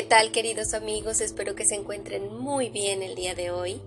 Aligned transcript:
¿Qué 0.00 0.06
tal 0.06 0.32
queridos 0.32 0.72
amigos? 0.72 1.20
Espero 1.20 1.54
que 1.54 1.66
se 1.66 1.74
encuentren 1.74 2.34
muy 2.34 2.70
bien 2.70 3.02
el 3.02 3.14
día 3.14 3.34
de 3.34 3.50
hoy. 3.50 3.82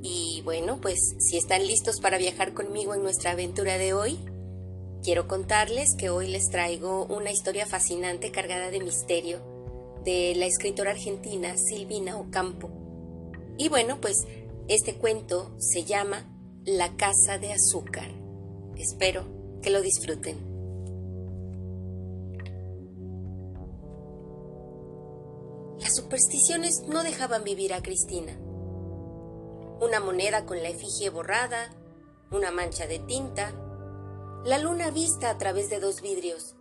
Y 0.00 0.40
bueno, 0.42 0.80
pues 0.80 1.16
si 1.18 1.36
están 1.36 1.66
listos 1.66 2.00
para 2.00 2.16
viajar 2.16 2.54
conmigo 2.54 2.94
en 2.94 3.02
nuestra 3.02 3.32
aventura 3.32 3.76
de 3.76 3.92
hoy, 3.92 4.18
quiero 5.02 5.28
contarles 5.28 5.96
que 5.98 6.08
hoy 6.08 6.28
les 6.28 6.48
traigo 6.48 7.04
una 7.04 7.30
historia 7.30 7.66
fascinante 7.66 8.30
cargada 8.30 8.70
de 8.70 8.80
misterio 8.80 9.42
de 10.02 10.32
la 10.34 10.46
escritora 10.46 10.92
argentina 10.92 11.58
Silvina 11.58 12.16
Ocampo. 12.16 12.70
Y 13.58 13.68
bueno, 13.68 14.00
pues 14.00 14.26
este 14.68 14.94
cuento 14.94 15.54
se 15.58 15.84
llama 15.84 16.24
La 16.64 16.96
Casa 16.96 17.36
de 17.36 17.52
Azúcar. 17.52 18.08
Espero 18.78 19.26
que 19.60 19.68
lo 19.68 19.82
disfruten. 19.82 20.53
Supersticiones 26.04 26.82
no 26.82 27.02
dejaban 27.02 27.44
vivir 27.44 27.72
a 27.72 27.80
Cristina. 27.80 28.36
Una 29.80 30.00
moneda 30.00 30.44
con 30.44 30.62
la 30.62 30.68
efigie 30.68 31.08
borrada, 31.08 31.74
una 32.30 32.50
mancha 32.50 32.86
de 32.86 32.98
tinta, 32.98 33.54
la 34.44 34.58
luna 34.58 34.90
vista 34.90 35.30
a 35.30 35.38
través 35.38 35.70
de 35.70 35.80
dos 35.80 36.02
vidrios, 36.02 36.56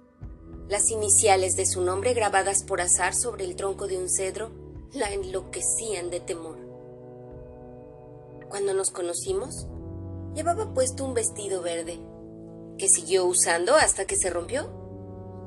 las 0.70 0.92
iniciales 0.92 1.58
de 1.58 1.66
su 1.66 1.82
nombre 1.82 2.14
grabadas 2.14 2.64
por 2.64 2.80
azar 2.80 3.14
sobre 3.14 3.44
el 3.44 3.58
tronco 3.58 3.88
de 3.88 3.98
un 3.98 4.08
cedro 4.08 4.50
la 4.94 5.12
enloquecían 5.12 6.10
de 6.10 6.22
temor. 6.22 6.58
Cuando 8.48 8.74
nos 8.74 8.92
conocimos, 8.92 9.68
llevaba 10.36 10.74
puesto 10.74 11.04
un 11.04 11.14
vestido 11.14 11.62
verde, 11.62 12.00
que 12.78 12.88
siguió 12.88 13.26
usando 13.26 13.76
hasta 13.76 14.06
que 14.06 14.16
se 14.16 14.30
rompió, 14.30 14.70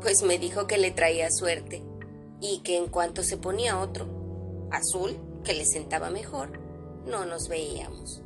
pues 0.02 0.22
me 0.22 0.38
dijo 0.38 0.66
que 0.66 0.77
le 0.77 0.91
traía 0.91 1.30
suerte 1.30 1.86
y 2.41 2.61
que 2.61 2.77
en 2.77 2.89
cuanto 2.89 3.23
se 3.23 3.37
ponía 3.37 3.81
otro, 3.81 4.69
azul, 4.70 5.17
que 5.45 5.55
le 5.55 5.65
sentaba 5.65 6.11
mejor, 6.11 6.61
no 7.06 7.25
nos 7.25 7.48
veíamos. 7.48 8.23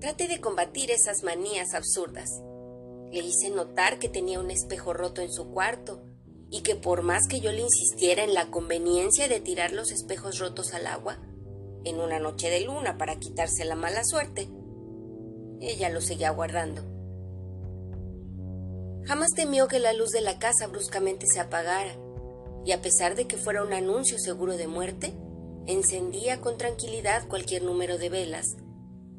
Traté 0.00 0.28
de 0.28 0.40
combatir 0.40 0.90
esas 0.90 1.22
manías 1.22 1.74
absurdas. 1.74 2.42
Le 3.10 3.20
hice 3.20 3.50
notar 3.50 3.98
que 3.98 4.08
tenía 4.08 4.40
un 4.40 4.50
espejo 4.50 4.92
roto 4.92 5.20
en 5.20 5.32
su 5.32 5.50
cuarto 5.50 6.02
y 6.50 6.62
que 6.62 6.74
por 6.74 7.02
más 7.02 7.28
que 7.28 7.40
yo 7.40 7.52
le 7.52 7.62
insistiera 7.62 8.24
en 8.24 8.34
la 8.34 8.50
conveniencia 8.50 9.28
de 9.28 9.40
tirar 9.40 9.72
los 9.72 9.90
espejos 9.90 10.38
rotos 10.38 10.74
al 10.74 10.86
agua, 10.86 11.18
en 11.84 11.98
una 11.98 12.18
noche 12.18 12.50
de 12.50 12.60
luna 12.60 12.98
para 12.98 13.18
quitarse 13.18 13.64
la 13.64 13.74
mala 13.74 14.04
suerte, 14.04 14.48
ella 15.60 15.88
lo 15.88 16.00
seguía 16.00 16.30
guardando. 16.30 16.82
Jamás 19.04 19.30
temió 19.34 19.66
que 19.66 19.78
la 19.78 19.92
luz 19.92 20.10
de 20.10 20.20
la 20.20 20.38
casa 20.38 20.66
bruscamente 20.66 21.26
se 21.26 21.40
apagara 21.40 21.96
y 22.64 22.72
a 22.72 22.80
pesar 22.80 23.14
de 23.16 23.26
que 23.26 23.36
fuera 23.36 23.62
un 23.62 23.72
anuncio 23.72 24.18
seguro 24.18 24.56
de 24.56 24.68
muerte, 24.68 25.14
encendía 25.66 26.40
con 26.40 26.58
tranquilidad 26.58 27.26
cualquier 27.28 27.62
número 27.62 27.98
de 27.98 28.08
velas, 28.08 28.56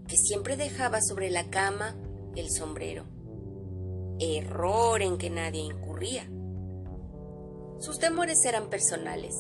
que 0.08 0.18
siempre 0.18 0.56
dejaba 0.56 1.02
sobre 1.02 1.30
la 1.30 1.50
cama 1.50 1.96
el 2.36 2.50
sombrero. 2.50 3.06
Error 4.20 5.02
en 5.02 5.18
que 5.18 5.30
nadie 5.30 5.62
incurría. 5.62 6.30
Sus 7.80 8.00
temores 8.00 8.46
eran 8.46 8.70
personales. 8.70 9.36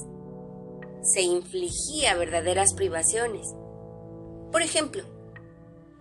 Se 1.01 1.21
infligía 1.21 2.15
verdaderas 2.15 2.73
privaciones. 2.73 3.47
Por 4.51 4.61
ejemplo, 4.61 5.03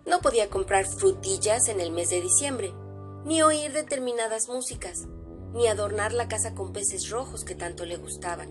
no 0.07 0.21
podía 0.21 0.49
comprar 0.49 0.87
frutillas 0.87 1.69
en 1.69 1.81
el 1.81 1.93
mes 1.93 2.11
de 2.11 2.21
diciembre, 2.21 2.73
ni 3.25 3.43
oír 3.43 3.73
determinadas 3.73 4.49
músicas 4.49 5.07
ni 5.55 5.67
adornar 5.67 6.13
la 6.13 6.29
casa 6.29 6.55
con 6.55 6.73
peces 6.73 7.11
rojos 7.11 7.45
que 7.45 7.55
tanto 7.55 7.85
le 7.85 7.97
gustaban. 7.97 8.51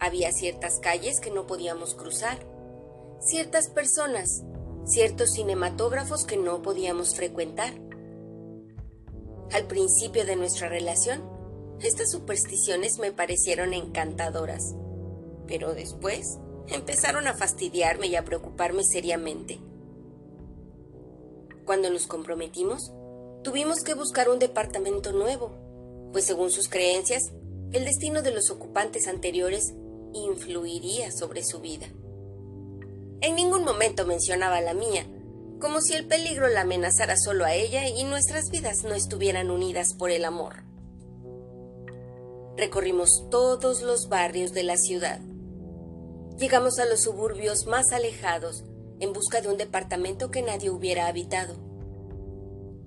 Había 0.00 0.32
ciertas 0.32 0.78
calles 0.78 1.20
que 1.20 1.30
no 1.30 1.46
podíamos 1.46 1.94
cruzar, 1.94 2.38
ciertas 3.20 3.68
personas, 3.68 4.44
ciertos 4.84 5.32
cinematógrafos 5.32 6.24
que 6.24 6.36
no 6.36 6.62
podíamos 6.62 7.14
frecuentar. 7.16 7.74
Al 9.52 9.66
principio 9.66 10.24
de 10.24 10.36
nuestra 10.36 10.68
relación, 10.68 11.22
estas 11.80 12.10
supersticiones 12.10 12.98
me 12.98 13.12
parecieron 13.12 13.74
encantadoras, 13.74 14.74
pero 15.46 15.74
después 15.74 16.38
empezaron 16.68 17.26
a 17.26 17.34
fastidiarme 17.34 18.06
y 18.06 18.16
a 18.16 18.24
preocuparme 18.24 18.84
seriamente. 18.84 19.58
Cuando 21.64 21.90
nos 21.90 22.06
comprometimos, 22.06 22.92
tuvimos 23.42 23.82
que 23.82 23.94
buscar 23.94 24.28
un 24.28 24.38
departamento 24.38 25.12
nuevo 25.12 25.67
pues 26.12 26.24
según 26.24 26.50
sus 26.50 26.68
creencias, 26.68 27.32
el 27.72 27.84
destino 27.84 28.22
de 28.22 28.30
los 28.30 28.50
ocupantes 28.50 29.08
anteriores 29.08 29.74
influiría 30.14 31.12
sobre 31.12 31.44
su 31.44 31.60
vida. 31.60 31.86
En 33.20 33.34
ningún 33.34 33.64
momento 33.64 34.06
mencionaba 34.06 34.60
la 34.60 34.74
mía, 34.74 35.06
como 35.60 35.80
si 35.80 35.94
el 35.94 36.06
peligro 36.06 36.48
la 36.48 36.62
amenazara 36.62 37.16
solo 37.16 37.44
a 37.44 37.54
ella 37.54 37.88
y 37.88 38.04
nuestras 38.04 38.50
vidas 38.50 38.84
no 38.84 38.94
estuvieran 38.94 39.50
unidas 39.50 39.92
por 39.92 40.10
el 40.10 40.24
amor. 40.24 40.62
Recorrimos 42.56 43.28
todos 43.30 43.82
los 43.82 44.08
barrios 44.08 44.52
de 44.52 44.62
la 44.62 44.76
ciudad. 44.76 45.20
Llegamos 46.38 46.78
a 46.78 46.86
los 46.86 47.00
suburbios 47.00 47.66
más 47.66 47.92
alejados 47.92 48.64
en 49.00 49.12
busca 49.12 49.40
de 49.40 49.48
un 49.48 49.56
departamento 49.56 50.30
que 50.30 50.42
nadie 50.42 50.70
hubiera 50.70 51.06
habitado. 51.06 51.56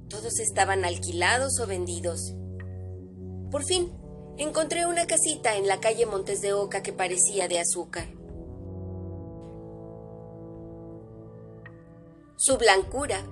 Todos 0.10 0.40
estaban 0.40 0.86
alquilados 0.86 1.60
o 1.60 1.68
vendidos 1.68 2.34
por 3.52 3.64
fin, 3.66 3.92
encontré 4.38 4.86
una 4.86 5.06
casita 5.06 5.58
en 5.58 5.68
la 5.68 5.80
calle 5.82 6.06
Montes 6.06 6.42
de 6.42 6.54
Oca 6.54 6.82
que 6.82 6.94
parecía 6.94 7.50
de 7.50 7.60
azúcar. 7.60 8.08
Su 12.38 12.58
blancura 12.58 13.24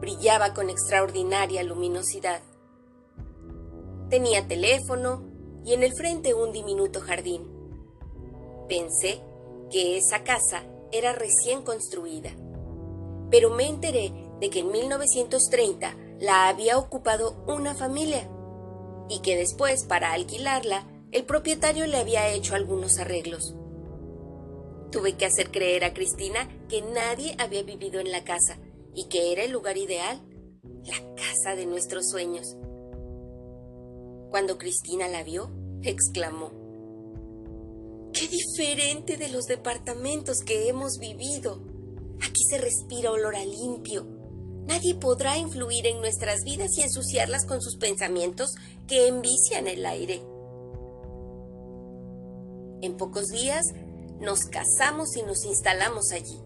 brillaba 0.00 0.54
con 0.54 0.70
extraordinaria 0.70 1.62
luminosidad. 1.64 2.40
Tenía 4.08 4.46
teléfono 4.46 5.24
y 5.64 5.74
en 5.74 5.82
el 5.82 5.92
frente 5.94 6.32
un 6.32 6.52
diminuto 6.52 7.00
jardín. 7.00 7.42
Pensé 8.68 9.20
que 9.70 9.98
esa 9.98 10.22
casa 10.22 10.62
era 10.92 11.12
recién 11.12 11.62
construida, 11.62 12.30
pero 13.30 13.50
me 13.50 13.68
enteré 13.68 14.12
de 14.40 14.48
que 14.48 14.60
en 14.60 14.70
1930 14.70 15.96
la 16.20 16.48
había 16.48 16.78
ocupado 16.78 17.44
una 17.48 17.74
familia 17.74 18.30
y 19.08 19.20
que 19.20 19.36
después, 19.36 19.84
para 19.84 20.12
alquilarla, 20.12 20.86
el 21.12 21.24
propietario 21.24 21.86
le 21.86 21.96
había 21.96 22.28
hecho 22.28 22.54
algunos 22.54 22.98
arreglos. 22.98 23.54
Tuve 24.90 25.16
que 25.16 25.26
hacer 25.26 25.50
creer 25.50 25.84
a 25.84 25.94
Cristina 25.94 26.48
que 26.68 26.82
nadie 26.82 27.36
había 27.38 27.62
vivido 27.62 28.00
en 28.00 28.10
la 28.10 28.24
casa 28.24 28.58
y 28.94 29.08
que 29.08 29.32
era 29.32 29.44
el 29.44 29.52
lugar 29.52 29.76
ideal, 29.76 30.20
la 30.84 31.14
casa 31.14 31.54
de 31.56 31.66
nuestros 31.66 32.08
sueños. 32.08 32.56
Cuando 34.30 34.58
Cristina 34.58 35.08
la 35.08 35.22
vio, 35.22 35.50
exclamó, 35.82 36.52
¡Qué 38.12 38.28
diferente 38.28 39.16
de 39.16 39.28
los 39.28 39.44
departamentos 39.46 40.40
que 40.40 40.68
hemos 40.68 40.98
vivido! 40.98 41.62
Aquí 42.22 42.44
se 42.48 42.58
respira 42.58 43.10
olor 43.12 43.36
a 43.36 43.44
limpio, 43.44 44.06
Nadie 44.66 44.96
podrá 44.96 45.38
influir 45.38 45.86
en 45.86 46.00
nuestras 46.00 46.42
vidas 46.42 46.76
y 46.76 46.82
ensuciarlas 46.82 47.46
con 47.46 47.62
sus 47.62 47.76
pensamientos 47.76 48.54
que 48.88 49.06
envician 49.06 49.68
el 49.68 49.86
aire. 49.86 50.22
En 52.82 52.96
pocos 52.96 53.28
días 53.28 53.72
nos 54.20 54.40
casamos 54.46 55.16
y 55.16 55.22
nos 55.22 55.44
instalamos 55.44 56.10
allí. 56.10 56.40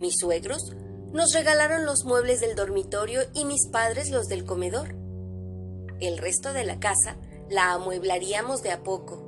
Mis 0.00 0.16
suegros 0.18 0.76
nos 1.12 1.32
regalaron 1.32 1.86
los 1.86 2.04
muebles 2.04 2.40
del 2.40 2.54
dormitorio 2.54 3.22
y 3.32 3.46
mis 3.46 3.66
padres 3.68 4.10
los 4.10 4.26
del 4.26 4.44
comedor. 4.44 4.94
El 6.00 6.18
resto 6.18 6.52
de 6.52 6.64
la 6.64 6.78
casa 6.78 7.16
la 7.48 7.72
amueblaríamos 7.72 8.62
de 8.62 8.70
a 8.70 8.82
poco. 8.82 9.24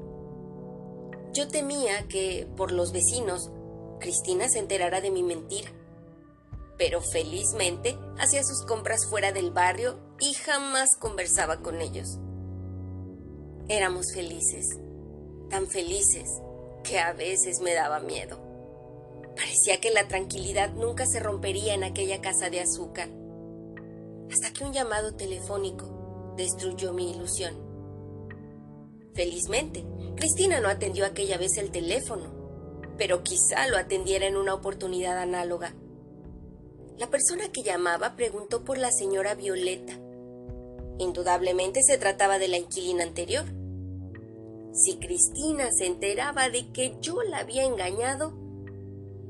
Yo 1.32 1.48
temía 1.48 2.06
que, 2.08 2.46
por 2.56 2.72
los 2.72 2.92
vecinos, 2.92 3.50
Cristina 4.00 4.50
se 4.50 4.58
enterara 4.58 5.00
de 5.00 5.10
mi 5.10 5.22
mentira 5.22 5.70
pero 6.80 7.02
felizmente 7.02 7.98
hacía 8.18 8.42
sus 8.42 8.64
compras 8.64 9.04
fuera 9.04 9.32
del 9.32 9.50
barrio 9.50 9.98
y 10.18 10.32
jamás 10.32 10.96
conversaba 10.96 11.60
con 11.60 11.82
ellos. 11.82 12.18
Éramos 13.68 14.14
felices, 14.14 14.78
tan 15.50 15.66
felices 15.66 16.40
que 16.82 16.98
a 16.98 17.12
veces 17.12 17.60
me 17.60 17.74
daba 17.74 18.00
miedo. 18.00 18.40
Parecía 19.36 19.78
que 19.78 19.90
la 19.90 20.08
tranquilidad 20.08 20.72
nunca 20.72 21.04
se 21.04 21.20
rompería 21.20 21.74
en 21.74 21.84
aquella 21.84 22.22
casa 22.22 22.48
de 22.48 22.60
azúcar, 22.60 23.10
hasta 24.32 24.50
que 24.54 24.64
un 24.64 24.72
llamado 24.72 25.14
telefónico 25.14 26.32
destruyó 26.38 26.94
mi 26.94 27.10
ilusión. 27.10 27.56
Felizmente, 29.12 29.84
Cristina 30.16 30.60
no 30.60 30.68
atendió 30.68 31.04
aquella 31.04 31.36
vez 31.36 31.58
el 31.58 31.72
teléfono, 31.72 32.88
pero 32.96 33.22
quizá 33.22 33.68
lo 33.68 33.76
atendiera 33.76 34.26
en 34.26 34.38
una 34.38 34.54
oportunidad 34.54 35.18
análoga. 35.18 35.74
La 37.00 37.08
persona 37.08 37.50
que 37.50 37.62
llamaba 37.62 38.14
preguntó 38.14 38.62
por 38.62 38.76
la 38.76 38.92
señora 38.92 39.34
Violeta. 39.34 39.98
Indudablemente 40.98 41.82
se 41.82 41.96
trataba 41.96 42.38
de 42.38 42.48
la 42.48 42.58
inquilina 42.58 43.04
anterior. 43.04 43.46
Si 44.74 44.98
Cristina 44.98 45.70
se 45.72 45.86
enteraba 45.86 46.50
de 46.50 46.70
que 46.72 46.98
yo 47.00 47.22
la 47.22 47.38
había 47.38 47.64
engañado, 47.64 48.32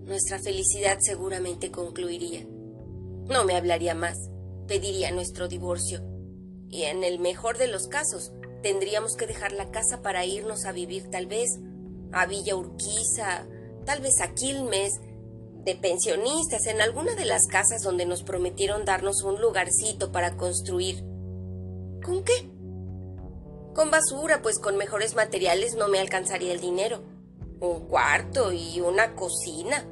nuestra 0.04 0.40
felicidad 0.40 0.98
seguramente 0.98 1.70
concluiría. 1.70 2.44
No 3.28 3.44
me 3.44 3.54
hablaría 3.54 3.94
más, 3.94 4.18
pediría 4.66 5.12
nuestro 5.12 5.46
divorcio. 5.46 6.02
Y 6.68 6.82
en 6.82 7.04
el 7.04 7.20
mejor 7.20 7.56
de 7.56 7.68
los 7.68 7.86
casos, 7.86 8.32
tendríamos 8.64 9.14
que 9.14 9.28
dejar 9.28 9.52
la 9.52 9.70
casa 9.70 10.02
para 10.02 10.26
irnos 10.26 10.64
a 10.64 10.72
vivir 10.72 11.08
tal 11.08 11.26
vez 11.26 11.60
a 12.10 12.26
Villa 12.26 12.56
Urquiza, 12.56 13.46
tal 13.86 14.00
vez 14.00 14.20
a 14.20 14.34
Quilmes, 14.34 15.00
de 15.64 15.74
pensionistas 15.74 16.66
en 16.66 16.80
alguna 16.80 17.14
de 17.14 17.24
las 17.24 17.46
casas 17.46 17.82
donde 17.82 18.06
nos 18.06 18.22
prometieron 18.22 18.84
darnos 18.84 19.22
un 19.22 19.40
lugarcito 19.40 20.10
para 20.10 20.36
construir. 20.36 21.04
¿Con 22.02 22.24
qué? 22.24 22.50
Con 23.74 23.90
basura, 23.90 24.40
pues 24.42 24.58
con 24.58 24.76
mejores 24.76 25.14
materiales 25.14 25.74
no 25.74 25.88
me 25.88 26.00
alcanzaría 26.00 26.52
el 26.52 26.60
dinero. 26.60 27.02
Un 27.60 27.86
cuarto 27.88 28.52
y 28.52 28.80
una 28.80 29.14
cocina. 29.14 29.86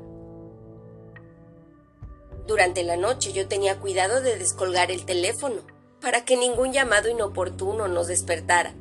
Durante 2.47 2.83
la 2.83 2.97
noche 2.97 3.33
yo 3.33 3.47
tenía 3.47 3.79
cuidado 3.79 4.23
de 4.23 4.39
descolgar 4.39 4.91
el 4.91 5.05
teléfono 5.05 5.61
para 6.01 6.25
que 6.25 6.39
ningún 6.39 6.73
llamado 6.73 7.11
inoportuno 7.11 7.89
nos 7.89 8.07
despertara. 8.07 8.75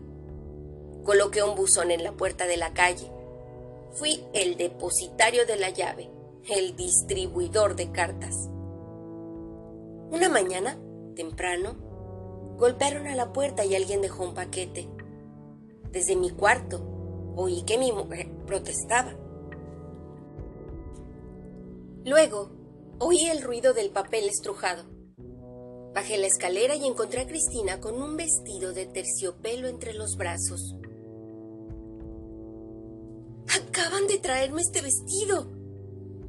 Coloqué 1.03 1.43
un 1.43 1.55
buzón 1.55 1.91
en 1.91 2.03
la 2.03 2.13
puerta 2.13 2.47
de 2.47 2.57
la 2.57 2.73
calle. 2.73 3.11
Fui 3.91 4.23
el 4.33 4.55
depositario 4.55 5.45
de 5.45 5.57
la 5.57 5.69
llave 5.69 6.16
el 6.49 6.75
distribuidor 6.75 7.75
de 7.75 7.91
cartas. 7.91 8.49
Una 10.11 10.29
mañana, 10.29 10.79
temprano, 11.15 11.75
golpearon 12.57 13.07
a 13.07 13.15
la 13.15 13.33
puerta 13.33 13.65
y 13.65 13.75
alguien 13.75 14.01
dejó 14.01 14.23
un 14.23 14.33
paquete. 14.33 14.87
Desde 15.91 16.15
mi 16.15 16.29
cuarto 16.29 17.33
oí 17.35 17.63
que 17.63 17.77
mi 17.77 17.91
mujer 17.91 18.29
protestaba. 18.45 19.13
Luego 22.05 22.51
oí 22.99 23.25
el 23.27 23.41
ruido 23.41 23.73
del 23.73 23.89
papel 23.89 24.29
estrujado. 24.29 24.85
Bajé 25.93 26.17
la 26.17 26.27
escalera 26.27 26.75
y 26.75 26.85
encontré 26.85 27.21
a 27.21 27.27
Cristina 27.27 27.81
con 27.81 28.01
un 28.01 28.15
vestido 28.15 28.71
de 28.71 28.85
terciopelo 28.85 29.67
entre 29.67 29.93
los 29.93 30.15
brazos. 30.15 30.75
Acaban 33.49 34.07
de 34.07 34.19
traerme 34.19 34.61
este 34.61 34.81
vestido, 34.81 35.56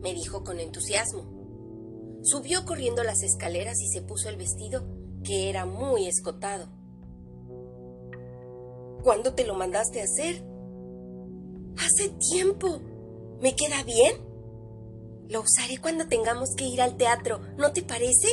me 0.01 0.15
dijo 0.15 0.45
con 0.45 0.61
entusiasmo. 0.61 2.19
Subió 2.23 2.65
corriendo 2.65 3.05
las 3.05 3.23
escaleras 3.23 3.81
y 3.81 3.89
se 3.89 4.03
puso 4.03 4.29
el 4.29 4.37
vestido, 4.37 4.85
que 5.25 5.49
era 5.49 5.67
muy 5.67 6.07
escotado. 6.07 6.67
¿Cuándo 9.03 9.35
te 9.35 9.47
lo 9.47 9.55
mandaste 9.55 10.01
a 10.01 10.05
hacer? 10.05 10.45
Hace 11.77 12.11
tiempo. 12.31 12.81
¿Me 13.41 13.55
queda 13.55 13.85
bien? 13.85 14.15
Lo 15.29 15.43
usaré 15.43 15.79
cuando 15.79 16.09
tengamos 16.09 16.55
que 16.57 16.65
ir 16.65 16.81
al 16.81 16.97
teatro, 16.97 17.41
¿no 17.57 17.73
te 17.73 17.83
parece? 17.83 18.29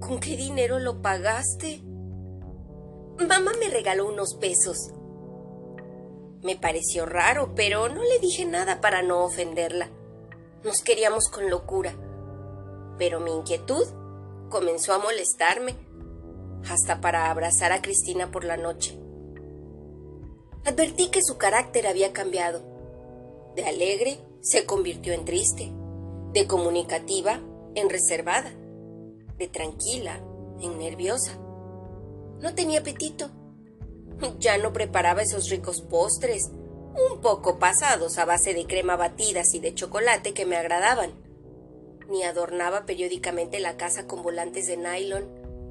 ¿Con 0.00 0.18
qué 0.20 0.36
dinero 0.36 0.78
lo 0.80 1.00
pagaste? 1.00 1.80
Mamá 3.28 3.52
me 3.60 3.68
regaló 3.70 4.08
unos 4.08 4.34
pesos. 4.34 4.92
Me 6.42 6.56
pareció 6.56 7.06
raro, 7.06 7.52
pero 7.54 7.88
no 7.88 8.02
le 8.02 8.18
dije 8.18 8.44
nada 8.44 8.80
para 8.80 9.02
no 9.02 9.24
ofenderla. 9.24 9.88
Nos 10.64 10.82
queríamos 10.82 11.28
con 11.28 11.48
locura. 11.48 11.94
Pero 12.98 13.20
mi 13.20 13.32
inquietud 13.32 13.86
comenzó 14.50 14.92
a 14.92 14.98
molestarme, 14.98 15.76
hasta 16.68 17.00
para 17.00 17.30
abrazar 17.30 17.70
a 17.70 17.80
Cristina 17.80 18.30
por 18.32 18.44
la 18.44 18.56
noche. 18.56 18.98
Advertí 20.64 21.10
que 21.10 21.22
su 21.22 21.38
carácter 21.38 21.86
había 21.86 22.12
cambiado. 22.12 22.60
De 23.54 23.64
alegre 23.64 24.18
se 24.40 24.66
convirtió 24.66 25.12
en 25.12 25.24
triste, 25.24 25.72
de 26.32 26.46
comunicativa 26.48 27.40
en 27.74 27.88
reservada, 27.88 28.52
de 29.38 29.48
tranquila 29.48 30.20
en 30.60 30.78
nerviosa. 30.78 31.38
No 32.40 32.54
tenía 32.54 32.80
apetito 32.80 33.30
ya 34.38 34.58
no 34.58 34.72
preparaba 34.72 35.22
esos 35.22 35.48
ricos 35.48 35.80
postres, 35.80 36.50
un 37.10 37.20
poco 37.20 37.58
pasados 37.58 38.18
a 38.18 38.24
base 38.24 38.54
de 38.54 38.66
crema 38.66 38.96
batidas 38.96 39.54
y 39.54 39.60
de 39.60 39.74
chocolate 39.74 40.34
que 40.34 40.46
me 40.46 40.56
agradaban. 40.56 41.12
Ni 42.08 42.22
adornaba 42.24 42.84
periódicamente 42.84 43.60
la 43.60 43.76
casa 43.76 44.06
con 44.06 44.22
volantes 44.22 44.66
de 44.66 44.76
nylon, 44.76 45.28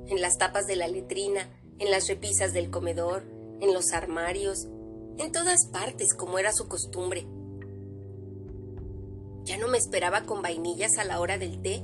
en 0.07 0.21
las 0.21 0.37
tapas 0.37 0.67
de 0.67 0.75
la 0.75 0.87
letrina, 0.87 1.47
en 1.79 1.91
las 1.91 2.07
repisas 2.07 2.53
del 2.53 2.69
comedor, 2.69 3.23
en 3.59 3.73
los 3.73 3.93
armarios, 3.93 4.67
en 5.17 5.31
todas 5.31 5.65
partes 5.67 6.13
como 6.13 6.39
era 6.39 6.51
su 6.51 6.67
costumbre. 6.67 7.27
Ya 9.43 9.57
no 9.57 9.67
me 9.67 9.77
esperaba 9.77 10.23
con 10.23 10.41
vainillas 10.41 10.97
a 10.97 11.03
la 11.03 11.19
hora 11.19 11.37
del 11.37 11.61
té, 11.61 11.83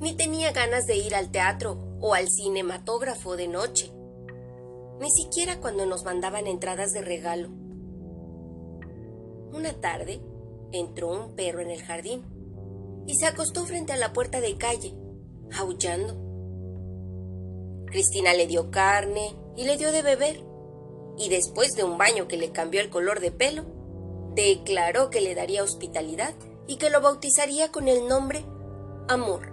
ni 0.00 0.16
tenía 0.16 0.52
ganas 0.52 0.86
de 0.86 0.96
ir 0.96 1.14
al 1.14 1.30
teatro 1.30 1.78
o 2.00 2.14
al 2.14 2.28
cinematógrafo 2.28 3.36
de 3.36 3.48
noche 3.48 3.92
ni 5.02 5.10
siquiera 5.10 5.60
cuando 5.60 5.84
nos 5.84 6.04
mandaban 6.04 6.46
entradas 6.46 6.92
de 6.92 7.02
regalo. 7.02 7.48
Una 9.52 9.72
tarde 9.80 10.20
entró 10.70 11.10
un 11.10 11.34
perro 11.34 11.60
en 11.60 11.72
el 11.72 11.82
jardín 11.82 12.22
y 13.08 13.16
se 13.16 13.26
acostó 13.26 13.66
frente 13.66 13.92
a 13.92 13.96
la 13.96 14.12
puerta 14.12 14.40
de 14.40 14.56
calle, 14.56 14.94
aullando. 15.58 16.14
Cristina 17.86 18.32
le 18.32 18.46
dio 18.46 18.70
carne 18.70 19.34
y 19.56 19.64
le 19.64 19.76
dio 19.76 19.90
de 19.90 20.02
beber, 20.02 20.44
y 21.18 21.28
después 21.28 21.74
de 21.74 21.82
un 21.82 21.98
baño 21.98 22.28
que 22.28 22.36
le 22.36 22.52
cambió 22.52 22.80
el 22.80 22.88
color 22.88 23.18
de 23.18 23.32
pelo, 23.32 23.64
declaró 24.36 25.10
que 25.10 25.20
le 25.20 25.34
daría 25.34 25.64
hospitalidad 25.64 26.32
y 26.68 26.76
que 26.76 26.90
lo 26.90 27.00
bautizaría 27.00 27.72
con 27.72 27.88
el 27.88 28.06
nombre 28.06 28.44
Amor, 29.08 29.52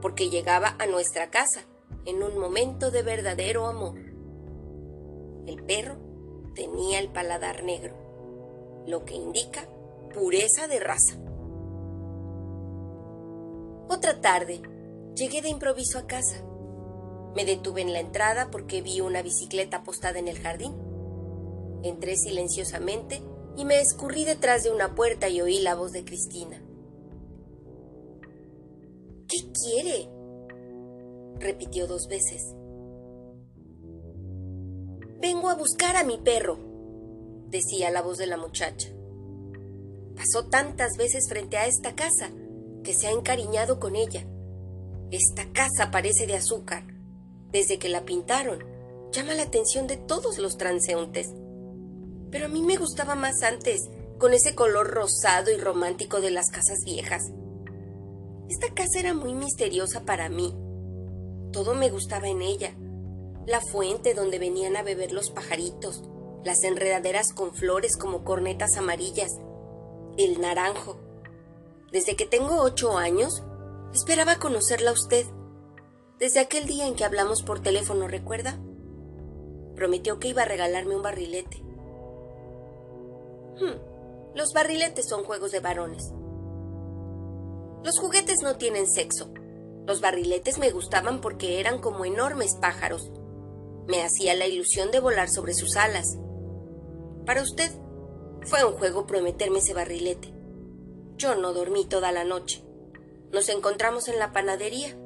porque 0.00 0.30
llegaba 0.30 0.76
a 0.78 0.86
nuestra 0.86 1.30
casa 1.30 1.64
en 2.06 2.22
un 2.22 2.38
momento 2.38 2.92
de 2.92 3.02
verdadero 3.02 3.66
amor. 3.66 4.11
El 5.46 5.62
perro 5.64 5.96
tenía 6.54 6.98
el 6.98 7.08
paladar 7.08 7.64
negro, 7.64 7.94
lo 8.86 9.04
que 9.04 9.14
indica 9.14 9.68
pureza 10.12 10.66
de 10.68 10.80
raza. 10.80 11.16
Otra 13.88 14.20
tarde, 14.20 14.62
llegué 15.14 15.42
de 15.42 15.48
improviso 15.48 15.98
a 15.98 16.06
casa. 16.06 16.44
Me 17.34 17.44
detuve 17.44 17.80
en 17.80 17.92
la 17.92 18.00
entrada 18.00 18.50
porque 18.50 18.82
vi 18.82 19.00
una 19.00 19.22
bicicleta 19.22 19.78
apostada 19.78 20.18
en 20.18 20.28
el 20.28 20.38
jardín. 20.38 20.74
Entré 21.82 22.16
silenciosamente 22.16 23.22
y 23.56 23.64
me 23.64 23.80
escurrí 23.80 24.24
detrás 24.24 24.62
de 24.62 24.70
una 24.70 24.94
puerta 24.94 25.28
y 25.28 25.40
oí 25.40 25.60
la 25.60 25.74
voz 25.74 25.92
de 25.92 26.04
Cristina. 26.04 26.62
¿Qué 29.28 29.38
quiere? 29.52 30.08
repitió 31.38 31.86
dos 31.86 32.06
veces. 32.08 32.54
Vengo 35.22 35.50
a 35.50 35.54
buscar 35.54 35.94
a 35.96 36.02
mi 36.02 36.18
perro, 36.18 36.58
decía 37.46 37.92
la 37.92 38.02
voz 38.02 38.18
de 38.18 38.26
la 38.26 38.36
muchacha. 38.36 38.88
Pasó 40.16 40.46
tantas 40.46 40.96
veces 40.98 41.28
frente 41.28 41.58
a 41.58 41.66
esta 41.66 41.94
casa 41.94 42.32
que 42.82 42.92
se 42.92 43.06
ha 43.06 43.12
encariñado 43.12 43.78
con 43.78 43.94
ella. 43.94 44.26
Esta 45.12 45.44
casa 45.52 45.92
parece 45.92 46.26
de 46.26 46.34
azúcar. 46.34 46.82
Desde 47.52 47.78
que 47.78 47.88
la 47.88 48.04
pintaron, 48.04 48.64
llama 49.12 49.34
la 49.34 49.44
atención 49.44 49.86
de 49.86 49.96
todos 49.96 50.38
los 50.38 50.56
transeúntes. 50.56 51.28
Pero 52.32 52.46
a 52.46 52.48
mí 52.48 52.60
me 52.60 52.76
gustaba 52.76 53.14
más 53.14 53.44
antes, 53.44 53.80
con 54.18 54.34
ese 54.34 54.56
color 54.56 54.88
rosado 54.88 55.52
y 55.52 55.56
romántico 55.56 56.20
de 56.20 56.32
las 56.32 56.50
casas 56.50 56.78
viejas. 56.84 57.22
Esta 58.48 58.74
casa 58.74 58.98
era 58.98 59.14
muy 59.14 59.34
misteriosa 59.34 60.00
para 60.00 60.28
mí. 60.28 60.52
Todo 61.52 61.76
me 61.76 61.90
gustaba 61.90 62.26
en 62.26 62.42
ella 62.42 62.74
la 63.46 63.60
fuente 63.60 64.14
donde 64.14 64.38
venían 64.38 64.76
a 64.76 64.82
beber 64.82 65.12
los 65.12 65.30
pajaritos, 65.30 66.02
las 66.44 66.62
enredaderas 66.62 67.32
con 67.32 67.54
flores 67.54 67.96
como 67.96 68.24
cornetas 68.24 68.76
amarillas, 68.76 69.38
el 70.16 70.40
naranjo. 70.40 70.96
Desde 71.90 72.16
que 72.16 72.26
tengo 72.26 72.62
ocho 72.62 72.96
años, 72.96 73.42
esperaba 73.92 74.36
conocerla 74.36 74.90
a 74.90 74.94
usted. 74.94 75.26
Desde 76.18 76.40
aquel 76.40 76.66
día 76.66 76.86
en 76.86 76.94
que 76.94 77.04
hablamos 77.04 77.42
por 77.42 77.60
teléfono, 77.60 78.06
¿recuerda? 78.06 78.58
Prometió 79.74 80.18
que 80.20 80.28
iba 80.28 80.42
a 80.42 80.46
regalarme 80.46 80.94
un 80.94 81.02
barrilete. 81.02 81.62
Hmm, 83.58 84.36
los 84.36 84.52
barriletes 84.54 85.08
son 85.08 85.24
juegos 85.24 85.50
de 85.50 85.60
varones. 85.60 86.12
Los 87.82 87.98
juguetes 87.98 88.42
no 88.42 88.56
tienen 88.56 88.86
sexo. 88.86 89.32
Los 89.84 90.00
barriletes 90.00 90.58
me 90.58 90.70
gustaban 90.70 91.20
porque 91.20 91.58
eran 91.58 91.80
como 91.80 92.04
enormes 92.04 92.54
pájaros 92.54 93.10
me 93.86 94.02
hacía 94.02 94.34
la 94.34 94.46
ilusión 94.46 94.90
de 94.90 95.00
volar 95.00 95.28
sobre 95.28 95.54
sus 95.54 95.76
alas. 95.76 96.18
Para 97.26 97.42
usted, 97.42 97.70
fue 98.42 98.64
un 98.64 98.72
juego 98.72 99.06
prometerme 99.06 99.58
ese 99.58 99.74
barrilete. 99.74 100.32
Yo 101.16 101.34
no 101.34 101.52
dormí 101.52 101.84
toda 101.84 102.12
la 102.12 102.24
noche. 102.24 102.64
Nos 103.32 103.48
encontramos 103.48 104.08
en 104.08 104.18
la 104.18 104.32
panadería. 104.32 104.96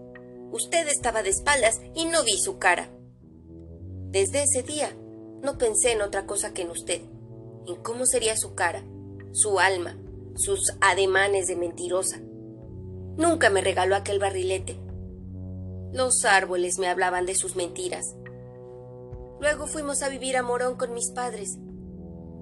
Usted 0.50 0.88
estaba 0.88 1.23
de 1.23 1.30
espaldas 1.30 1.80
y 1.95 2.06
no 2.06 2.25
vi 2.25 2.38
su 2.38 2.59
cara. 2.59 2.90
Desde 4.11 4.42
ese 4.45 4.62
día, 4.62 4.97
no 5.42 5.59
pensé 5.59 5.92
en 5.92 6.00
otra 6.00 6.26
cosa 6.26 6.54
que 6.54 6.62
en 6.62 6.71
usted, 6.71 7.02
en 7.66 7.76
cómo 7.83 8.06
sería 8.06 8.37
su 8.37 8.54
cara, 8.54 8.85
su 9.33 9.59
alma, 9.61 9.99
sus 10.37 10.73
ademanes 10.80 11.49
de 11.49 11.56
mentirosa. 11.56 12.21
Nunca 13.16 13.50
me 13.50 13.61
regaló 13.61 13.97
aquel 13.97 14.18
barrilete. 14.18 14.78
Los 15.92 16.25
árboles 16.25 16.78
me 16.78 16.88
hablaban 16.88 17.26
de 17.26 17.35
sus 17.35 17.56
mentiras. 17.56 18.14
Luego 19.40 19.66
fuimos 19.66 20.02
a 20.02 20.09
vivir 20.09 20.37
a 20.37 20.43
Morón 20.43 20.76
con 20.76 20.93
mis 20.95 21.11
padres. 21.11 21.59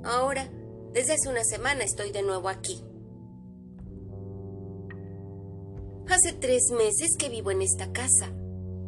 Ahora, 0.04 0.48
desde 0.92 1.14
hace 1.14 1.28
una 1.28 1.44
semana 1.44 1.82
estoy 1.84 2.12
de 2.12 2.22
nuevo 2.22 2.48
aquí. 2.48 2.84
Hace 6.08 6.34
tres 6.34 6.70
meses 6.70 7.16
que 7.18 7.28
vivo 7.28 7.50
en 7.50 7.62
esta 7.62 7.92
casa. 7.92 8.30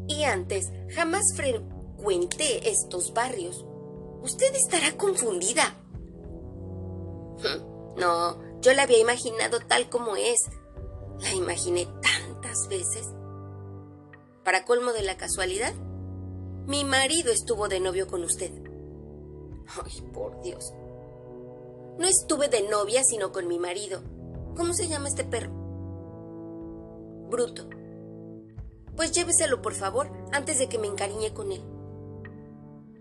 Y 0.06 0.24
antes 0.24 0.70
jamás 0.94 1.24
frecuenté 1.34 2.70
estos 2.70 3.12
barrios. 3.12 3.64
Usted 4.22 4.54
estará 4.54 4.96
confundida. 4.96 5.74
No, 7.96 8.36
yo 8.60 8.74
la 8.74 8.82
había 8.82 8.98
imaginado 8.98 9.58
tal 9.66 9.88
como 9.88 10.16
es. 10.16 10.44
La 11.20 11.32
imaginé 11.32 11.86
tantas 12.02 12.68
veces. 12.68 13.06
Para 14.44 14.66
colmo 14.66 14.92
de 14.92 15.00
la 15.00 15.16
casualidad, 15.16 15.72
mi 16.66 16.84
marido 16.84 17.30
estuvo 17.30 17.68
de 17.68 17.78
novio 17.78 18.08
con 18.08 18.24
usted. 18.24 18.50
Ay, 19.68 20.00
por 20.12 20.40
Dios. 20.42 20.72
No 21.96 22.06
estuve 22.06 22.48
de 22.48 22.68
novia, 22.68 23.04
sino 23.04 23.30
con 23.30 23.46
mi 23.46 23.58
marido. 23.58 24.02
¿Cómo 24.56 24.74
se 24.74 24.88
llama 24.88 25.06
este 25.06 25.22
perro? 25.22 25.50
Bruto. 27.30 27.68
Pues 28.96 29.12
lléveselo, 29.12 29.62
por 29.62 29.74
favor, 29.74 30.10
antes 30.32 30.58
de 30.58 30.68
que 30.68 30.78
me 30.78 30.88
encariñe 30.88 31.32
con 31.32 31.52
él. 31.52 31.62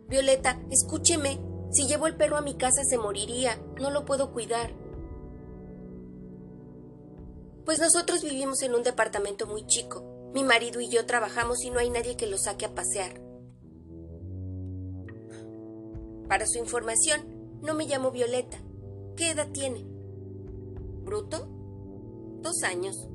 Violeta, 0.08 0.62
escúcheme. 0.70 1.40
Si 1.72 1.88
llevo 1.88 2.06
el 2.06 2.16
perro 2.16 2.38
a 2.38 2.42
mi 2.42 2.56
casa 2.56 2.84
se 2.84 3.00
moriría. 3.00 3.60
No 3.80 3.90
lo 3.90 4.06
puedo 4.06 4.32
cuidar. 4.32 4.74
Pues 7.66 7.80
nosotros 7.80 8.22
vivimos 8.22 8.62
en 8.62 8.76
un 8.76 8.84
departamento 8.84 9.48
muy 9.48 9.66
chico. 9.66 10.04
Mi 10.36 10.44
marido 10.44 10.82
y 10.82 10.90
yo 10.90 11.08
trabajamos 11.08 11.64
y 11.64 11.72
no 11.72 11.80
hay 11.80 11.90
nadie 11.90 12.16
que 12.16 12.28
lo 12.28 12.38
saque 12.38 12.66
a 12.66 12.76
pasear. 12.76 13.25
Para 16.28 16.48
su 16.48 16.58
información, 16.58 17.60
no 17.62 17.74
me 17.74 17.86
llamo 17.86 18.12
Violeta. 18.12 18.58
¿Qué 19.16 19.32
edad 19.32 19.48
tiene? 19.52 19.86
¿Bruto? 21.04 21.48
Dos 22.42 22.64
años. 22.64 23.08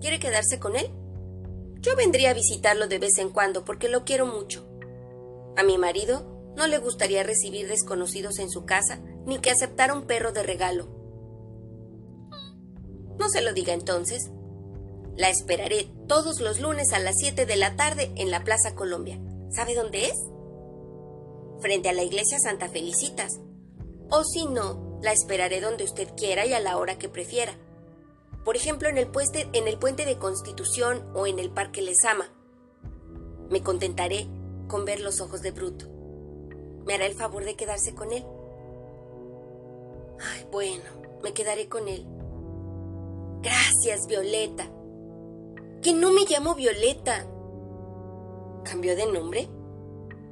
¿Quiere 0.00 0.18
quedarse 0.18 0.58
con 0.58 0.76
él? 0.76 0.90
Yo 1.80 1.96
vendría 1.96 2.30
a 2.30 2.34
visitarlo 2.34 2.88
de 2.88 2.98
vez 2.98 3.18
en 3.18 3.30
cuando 3.30 3.64
porque 3.64 3.88
lo 3.88 4.04
quiero 4.04 4.26
mucho. 4.26 4.66
A 5.56 5.62
mi 5.62 5.78
marido 5.78 6.52
no 6.56 6.66
le 6.66 6.78
gustaría 6.78 7.22
recibir 7.22 7.68
desconocidos 7.68 8.38
en 8.38 8.50
su 8.50 8.64
casa 8.64 9.00
ni 9.26 9.38
que 9.38 9.50
aceptara 9.50 9.94
un 9.94 10.06
perro 10.06 10.32
de 10.32 10.42
regalo. 10.42 10.88
No 13.18 13.28
se 13.28 13.42
lo 13.42 13.52
diga 13.52 13.74
entonces. 13.74 14.30
La 15.16 15.28
esperaré 15.28 15.90
todos 16.08 16.40
los 16.40 16.60
lunes 16.60 16.92
a 16.92 16.98
las 16.98 17.18
7 17.18 17.44
de 17.44 17.56
la 17.56 17.76
tarde 17.76 18.12
en 18.16 18.30
la 18.30 18.44
Plaza 18.44 18.74
Colombia. 18.74 19.20
¿Sabe 19.50 19.74
dónde 19.74 20.06
es? 20.06 20.14
Frente 21.60 21.88
a 21.88 21.92
la 21.92 22.02
iglesia 22.02 22.38
Santa 22.38 22.68
Felicitas. 22.68 23.40
O 24.10 24.24
si 24.24 24.46
no, 24.46 24.98
la 25.02 25.12
esperaré 25.12 25.60
donde 25.60 25.84
usted 25.84 26.08
quiera 26.16 26.46
y 26.46 26.52
a 26.52 26.60
la 26.60 26.76
hora 26.78 26.98
que 26.98 27.08
prefiera. 27.08 27.54
Por 28.44 28.56
ejemplo, 28.56 28.88
en 28.88 28.98
el, 28.98 29.06
puente, 29.06 29.48
en 29.52 29.68
el 29.68 29.78
puente 29.78 30.04
de 30.04 30.18
Constitución 30.18 31.04
o 31.14 31.26
en 31.26 31.38
el 31.38 31.50
Parque 31.50 31.82
Lesama. 31.82 32.32
Me 33.50 33.62
contentaré 33.62 34.26
con 34.68 34.84
ver 34.84 35.00
los 35.00 35.20
ojos 35.20 35.42
de 35.42 35.50
Bruto. 35.50 35.86
¿Me 36.86 36.94
hará 36.94 37.06
el 37.06 37.14
favor 37.14 37.44
de 37.44 37.56
quedarse 37.56 37.94
con 37.94 38.12
él? 38.12 38.24
Ay, 40.20 40.46
bueno, 40.50 40.84
me 41.22 41.32
quedaré 41.32 41.68
con 41.68 41.88
él. 41.88 42.06
Gracias, 43.42 44.06
Violeta. 44.06 44.70
Que 45.82 45.92
no 45.92 46.10
me 46.12 46.24
llamo 46.24 46.54
Violeta. 46.54 47.26
¿Cambió 48.64 48.96
de 48.96 49.06
nombre? 49.06 49.48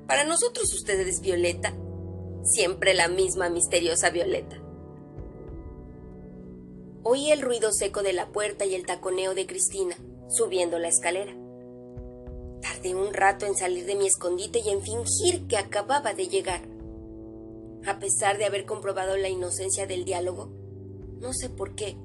Para 0.09 0.25
nosotros 0.25 0.73
usted 0.73 1.07
es 1.07 1.21
Violeta. 1.21 1.75
Siempre 2.43 2.95
la 2.95 3.09
misma 3.09 3.51
misteriosa 3.51 4.09
Violeta. 4.09 4.57
Oí 7.03 7.31
el 7.31 7.43
ruido 7.43 7.71
seco 7.73 8.03
de 8.03 8.15
la 8.15 8.33
puerta 8.33 8.65
y 8.65 8.75
el 8.75 8.87
taconeo 8.87 9.35
de 9.35 9.47
Cristina, 9.47 9.97
subiendo 10.31 10.79
la 10.79 10.89
escalera. 10.89 11.37
Tardé 12.63 12.95
un 12.95 13.13
rato 13.13 13.45
en 13.45 13.55
salir 13.55 13.85
de 13.85 13.97
mi 13.97 14.07
escondite 14.07 14.61
y 14.61 14.71
en 14.71 14.81
fingir 14.81 15.47
que 15.47 15.59
acababa 15.59 16.15
de 16.15 16.29
llegar. 16.29 16.63
A 17.87 17.99
pesar 17.99 18.39
de 18.39 18.47
haber 18.47 18.65
comprobado 18.65 19.19
la 19.19 19.29
inocencia 19.29 19.87
del 19.87 20.07
diálogo, 20.07 20.51
no 21.21 21.35
sé 21.35 21.51
por 21.51 21.75
qué, 21.75 21.99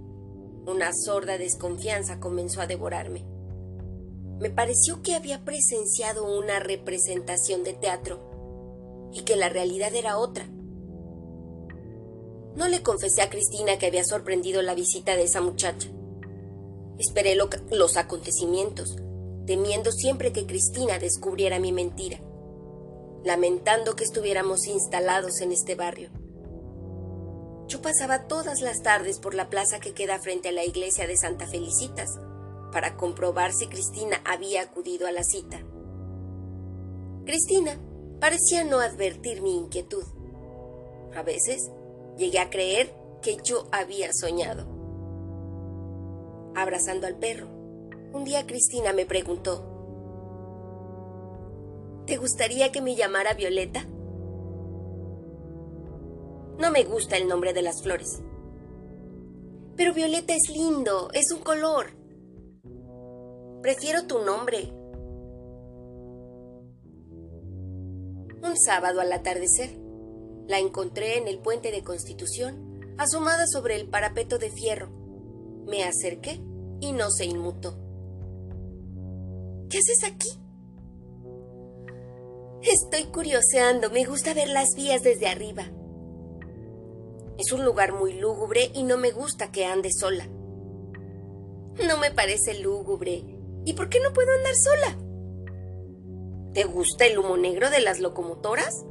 una 0.65 0.91
sorda 0.93 1.37
desconfianza 1.37 2.19
comenzó 2.19 2.59
a 2.59 2.67
devorarme. 2.67 3.32
Me 4.39 4.49
pareció 4.49 5.01
que 5.01 5.15
había 5.15 5.45
presenciado 5.45 6.25
una 6.25 6.59
representación 6.59 7.63
de 7.63 7.73
teatro 7.73 9.09
y 9.13 9.21
que 9.23 9.35
la 9.35 9.49
realidad 9.49 9.93
era 9.93 10.17
otra. 10.17 10.47
No 12.55 12.67
le 12.67 12.83
confesé 12.83 13.21
a 13.21 13.29
Cristina 13.29 13.77
que 13.77 13.87
había 13.87 14.03
sorprendido 14.03 14.61
la 14.61 14.75
visita 14.75 15.15
de 15.15 15.23
esa 15.23 15.41
muchacha. 15.41 15.89
Esperé 16.99 17.35
los 17.35 17.97
acontecimientos, 17.97 18.95
temiendo 19.45 19.91
siempre 19.91 20.31
que 20.31 20.45
Cristina 20.45 20.99
descubriera 20.99 21.59
mi 21.59 21.71
mentira, 21.71 22.19
lamentando 23.23 23.95
que 23.95 24.03
estuviéramos 24.03 24.67
instalados 24.67 25.41
en 25.41 25.51
este 25.51 25.75
barrio. 25.75 26.09
Yo 27.67 27.81
pasaba 27.81 28.27
todas 28.27 28.61
las 28.61 28.83
tardes 28.83 29.19
por 29.19 29.33
la 29.33 29.49
plaza 29.49 29.79
que 29.79 29.93
queda 29.93 30.19
frente 30.19 30.49
a 30.49 30.51
la 30.51 30.65
iglesia 30.65 31.07
de 31.07 31.17
Santa 31.17 31.47
Felicitas 31.47 32.19
para 32.73 32.97
comprobar 32.97 33.53
si 33.53 33.67
Cristina 33.67 34.19
había 34.25 34.63
acudido 34.63 35.07
a 35.07 35.11
la 35.11 35.23
cita. 35.23 35.61
Cristina 37.23 37.79
parecía 38.19 38.63
no 38.63 38.79
advertir 38.79 39.43
mi 39.43 39.55
inquietud. 39.55 40.03
A 41.15 41.21
veces 41.21 41.71
llegué 42.17 42.39
a 42.39 42.49
creer 42.49 42.91
que 43.21 43.37
yo 43.43 43.67
había 43.71 44.11
soñado. 44.11 44.67
Abrazando 46.55 47.05
al 47.05 47.17
perro, 47.17 47.47
un 48.11 48.23
día 48.25 48.45
Cristina 48.47 48.91
me 48.91 49.05
preguntó, 49.05 49.69
¿Te 52.07 52.17
gustaría 52.17 52.71
que 52.71 52.81
me 52.81 52.95
llamara 52.95 53.33
Violeta? 53.33 53.85
No 56.57 56.71
me 56.71 56.83
gusta 56.83 57.17
el 57.17 57.27
nombre 57.27 57.53
de 57.53 57.61
las 57.61 57.81
flores. 57.81 58.21
Pero 59.75 59.93
violeta 59.93 60.33
es 60.33 60.49
lindo, 60.49 61.09
es 61.13 61.31
un 61.31 61.39
color. 61.39 62.02
Prefiero 63.63 64.05
tu 64.07 64.19
nombre. 64.19 64.73
Un 68.43 68.57
sábado 68.57 68.99
al 68.99 69.13
atardecer, 69.13 69.79
la 70.49 70.59
encontré 70.59 71.17
en 71.17 71.29
el 71.29 71.39
puente 71.39 71.71
de 71.71 71.81
Constitución, 71.81 72.81
asomada 72.97 73.47
sobre 73.47 73.77
el 73.77 73.87
parapeto 73.87 74.37
de 74.37 74.51
fierro. 74.51 74.89
Me 75.65 75.85
acerqué 75.85 76.41
y 76.81 76.91
no 76.91 77.09
se 77.09 77.23
inmutó. 77.23 77.77
¿Qué 79.69 79.77
haces 79.77 80.03
aquí? 80.03 80.27
Estoy 82.63 83.05
curioseando, 83.13 83.89
me 83.91 84.03
gusta 84.03 84.33
ver 84.33 84.49
las 84.49 84.75
vías 84.75 85.03
desde 85.03 85.27
arriba. 85.27 85.71
Es 87.37 87.53
un 87.53 87.63
lugar 87.63 87.93
muy 87.93 88.19
lúgubre 88.19 88.71
y 88.73 88.83
no 88.83 88.97
me 88.97 89.11
gusta 89.11 89.53
que 89.53 89.65
ande 89.65 89.89
sola. 89.93 90.27
No 91.87 91.97
me 91.97 92.11
parece 92.11 92.59
lúgubre. 92.59 93.32
¿Y 93.65 93.73
por 93.73 93.89
qué 93.89 93.99
no 93.99 94.13
puedo 94.13 94.31
andar 94.31 94.55
sola? 94.55 94.97
¿Te 96.53 96.63
gusta 96.65 97.05
el 97.05 97.17
humo 97.17 97.37
negro 97.37 97.69
de 97.69 97.81
las 97.81 97.99
locomotoras? 97.99 98.85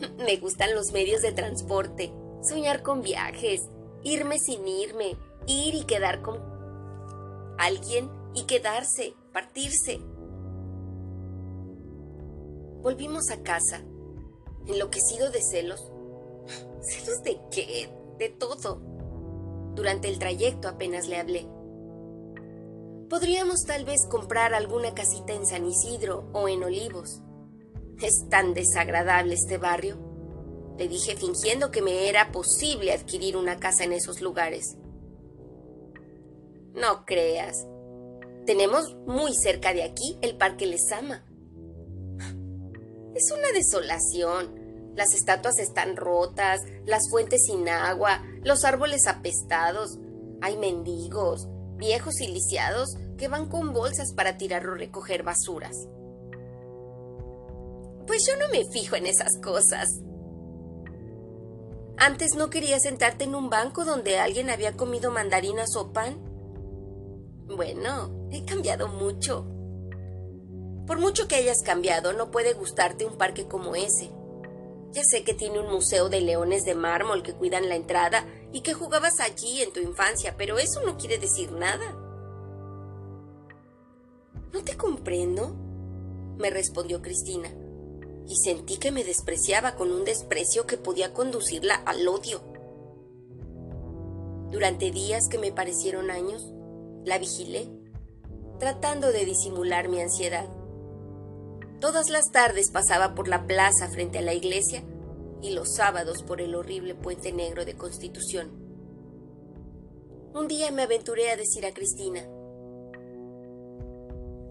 Me 0.18 0.36
gustan 0.36 0.74
los 0.74 0.92
medios 0.92 1.22
de 1.22 1.32
transporte, 1.32 2.12
soñar 2.42 2.82
con 2.82 3.02
viajes, 3.02 3.68
irme 4.02 4.38
sin 4.38 4.66
irme, 4.66 5.16
ir 5.46 5.74
y 5.74 5.84
quedar 5.84 6.22
con 6.22 6.40
alguien 7.58 8.10
y 8.34 8.44
quedarse, 8.44 9.14
partirse. 9.32 9.98
Volvimos 12.82 13.30
a 13.30 13.42
casa, 13.42 13.82
enloquecido 14.66 15.30
de 15.30 15.42
celos 15.42 15.90
¿Celos 16.80 17.22
de 17.22 17.38
qué? 17.50 17.88
De 18.18 18.28
todo. 18.30 18.80
Durante 19.74 20.08
el 20.08 20.18
trayecto 20.18 20.68
apenas 20.68 21.08
le 21.08 21.18
hablé. 21.18 21.46
Podríamos 23.08 23.64
tal 23.66 23.84
vez 23.84 24.04
comprar 24.06 24.52
alguna 24.52 24.92
casita 24.92 25.32
en 25.32 25.46
San 25.46 25.64
Isidro 25.64 26.28
o 26.32 26.48
en 26.48 26.64
Olivos. 26.64 27.22
Es 28.02 28.28
tan 28.28 28.52
desagradable 28.52 29.34
este 29.34 29.58
barrio. 29.58 29.96
Le 30.76 30.88
dije 30.88 31.16
fingiendo 31.16 31.70
que 31.70 31.82
me 31.82 32.08
era 32.08 32.32
posible 32.32 32.92
adquirir 32.92 33.36
una 33.36 33.58
casa 33.58 33.84
en 33.84 33.92
esos 33.92 34.20
lugares. 34.20 34.76
No 36.74 37.06
creas. 37.06 37.64
Tenemos 38.44 38.96
muy 39.06 39.34
cerca 39.34 39.72
de 39.72 39.84
aquí 39.84 40.18
el 40.20 40.36
Parque 40.36 40.66
Lesama. 40.66 41.24
Es 43.14 43.30
una 43.30 43.52
desolación. 43.54 44.92
Las 44.96 45.14
estatuas 45.14 45.58
están 45.60 45.96
rotas, 45.96 46.60
las 46.84 47.08
fuentes 47.08 47.44
sin 47.44 47.68
agua, 47.68 48.22
los 48.42 48.64
árboles 48.64 49.06
apestados. 49.06 49.98
Hay 50.42 50.56
mendigos, 50.58 51.48
viejos 51.76 52.20
y 52.20 52.28
lisiados 52.28 52.96
que 53.18 53.28
van 53.28 53.48
con 53.48 53.72
bolsas 53.72 54.12
para 54.12 54.36
tirar 54.36 54.66
o 54.66 54.74
recoger 54.74 55.22
basuras. 55.22 55.76
Pues 58.06 58.26
yo 58.26 58.36
no 58.36 58.48
me 58.50 58.64
fijo 58.64 58.96
en 58.96 59.06
esas 59.06 59.38
cosas. 59.38 59.88
Antes 61.98 62.34
no 62.34 62.50
querías 62.50 62.82
sentarte 62.82 63.24
en 63.24 63.34
un 63.34 63.50
banco 63.50 63.84
donde 63.84 64.18
alguien 64.18 64.50
había 64.50 64.76
comido 64.76 65.10
mandarinas 65.10 65.74
o 65.76 65.92
pan. 65.92 66.18
Bueno, 67.46 68.28
he 68.30 68.44
cambiado 68.44 68.88
mucho. 68.88 69.46
Por 70.86 71.00
mucho 71.00 71.26
que 71.26 71.36
hayas 71.36 71.62
cambiado, 71.62 72.12
no 72.12 72.30
puede 72.30 72.52
gustarte 72.52 73.06
un 73.06 73.16
parque 73.16 73.48
como 73.48 73.74
ese. 73.74 74.10
Ya 74.92 75.02
sé 75.04 75.24
que 75.24 75.34
tiene 75.34 75.58
un 75.58 75.70
museo 75.70 76.08
de 76.08 76.20
leones 76.20 76.64
de 76.64 76.74
mármol 76.74 77.22
que 77.22 77.34
cuidan 77.34 77.68
la 77.68 77.74
entrada 77.74 78.24
y 78.52 78.60
que 78.60 78.74
jugabas 78.74 79.20
allí 79.20 79.62
en 79.62 79.72
tu 79.72 79.80
infancia, 79.80 80.34
pero 80.36 80.58
eso 80.58 80.82
no 80.84 80.96
quiere 80.96 81.18
decir 81.18 81.52
nada. 81.52 81.96
No 84.52 84.62
te 84.64 84.76
comprendo, 84.76 85.54
me 86.38 86.50
respondió 86.50 87.02
Cristina, 87.02 87.50
y 88.28 88.36
sentí 88.36 88.78
que 88.78 88.90
me 88.90 89.04
despreciaba 89.04 89.76
con 89.76 89.90
un 89.90 90.04
desprecio 90.04 90.66
que 90.66 90.76
podía 90.76 91.12
conducirla 91.12 91.74
al 91.74 92.06
odio. 92.08 92.40
Durante 94.50 94.90
días 94.90 95.28
que 95.28 95.38
me 95.38 95.52
parecieron 95.52 96.10
años, 96.10 96.52
la 97.04 97.18
vigilé, 97.18 97.68
tratando 98.58 99.12
de 99.12 99.24
disimular 99.24 99.88
mi 99.88 100.00
ansiedad. 100.00 100.48
Todas 101.80 102.08
las 102.08 102.30
tardes 102.32 102.70
pasaba 102.70 103.14
por 103.14 103.28
la 103.28 103.46
plaza 103.46 103.88
frente 103.88 104.18
a 104.18 104.22
la 104.22 104.32
iglesia 104.32 104.82
y 105.42 105.50
los 105.50 105.74
sábados 105.74 106.22
por 106.22 106.40
el 106.40 106.54
horrible 106.54 106.94
puente 106.94 107.32
negro 107.32 107.64
de 107.64 107.76
Constitución. 107.76 108.50
Un 110.34 110.48
día 110.48 110.70
me 110.70 110.82
aventuré 110.82 111.30
a 111.30 111.36
decir 111.36 111.64
a 111.64 111.72
Cristina, 111.72 112.26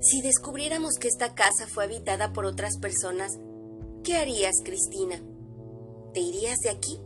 si 0.05 0.21
descubriéramos 0.21 0.99
que 0.99 1.07
esta 1.07 1.33
casa 1.33 1.65
fue 1.67 1.85
habitada 1.85 2.31
por 2.31 2.45
otras 2.45 2.77
personas, 2.77 3.39
¿qué 4.03 4.17
harías, 4.17 4.61
Cristina? 4.63 5.19
¿Te 6.13 6.19
irías 6.19 6.59
de 6.59 6.69
aquí? 6.69 6.99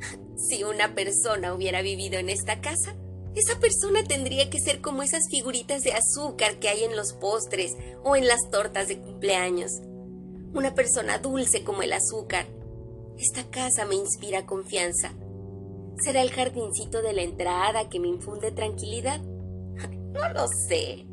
si 0.36 0.64
una 0.64 0.94
persona 0.94 1.54
hubiera 1.54 1.80
vivido 1.80 2.18
en 2.18 2.28
esta 2.28 2.60
casa, 2.60 2.94
esa 3.34 3.58
persona 3.58 4.04
tendría 4.04 4.50
que 4.50 4.60
ser 4.60 4.82
como 4.82 5.02
esas 5.02 5.22
figuritas 5.30 5.82
de 5.82 5.94
azúcar 5.94 6.58
que 6.58 6.68
hay 6.68 6.84
en 6.84 6.94
los 6.94 7.14
postres 7.14 7.72
o 8.02 8.14
en 8.14 8.28
las 8.28 8.50
tortas 8.50 8.88
de 8.88 8.98
cumpleaños. 8.98 9.72
Una 10.54 10.72
persona 10.72 11.18
dulce 11.18 11.64
como 11.64 11.82
el 11.82 11.92
azúcar. 11.92 12.46
Esta 13.18 13.50
casa 13.50 13.84
me 13.86 13.96
inspira 13.96 14.46
confianza. 14.46 15.12
¿Será 15.98 16.22
el 16.22 16.30
jardincito 16.30 17.02
de 17.02 17.12
la 17.12 17.22
entrada 17.22 17.88
que 17.88 17.98
me 17.98 18.06
infunde 18.06 18.52
tranquilidad? 18.52 19.20
No 20.14 20.32
lo 20.32 20.46
sé. 20.68 21.06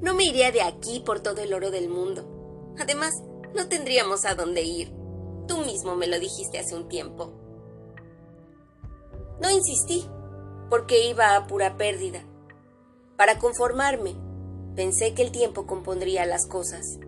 No 0.00 0.14
me 0.14 0.26
iría 0.26 0.52
de 0.52 0.62
aquí 0.62 1.02
por 1.04 1.18
todo 1.18 1.42
el 1.42 1.52
oro 1.52 1.72
del 1.72 1.88
mundo. 1.88 2.74
Además, 2.78 3.12
no 3.52 3.68
tendríamos 3.68 4.24
a 4.24 4.36
dónde 4.36 4.62
ir. 4.62 4.92
Tú 5.48 5.58
mismo 5.66 5.96
me 5.96 6.06
lo 6.06 6.20
dijiste 6.20 6.60
hace 6.60 6.76
un 6.76 6.88
tiempo. 6.88 7.32
No 9.40 9.50
insistí 9.50 10.04
porque 10.70 11.08
iba 11.08 11.34
a 11.34 11.48
pura 11.48 11.76
pérdida. 11.76 12.24
Para 13.16 13.40
conformarme, 13.40 14.14
pensé 14.76 15.14
que 15.14 15.22
el 15.22 15.32
tiempo 15.32 15.66
compondría 15.66 16.26
las 16.26 16.46
cosas. 16.46 17.00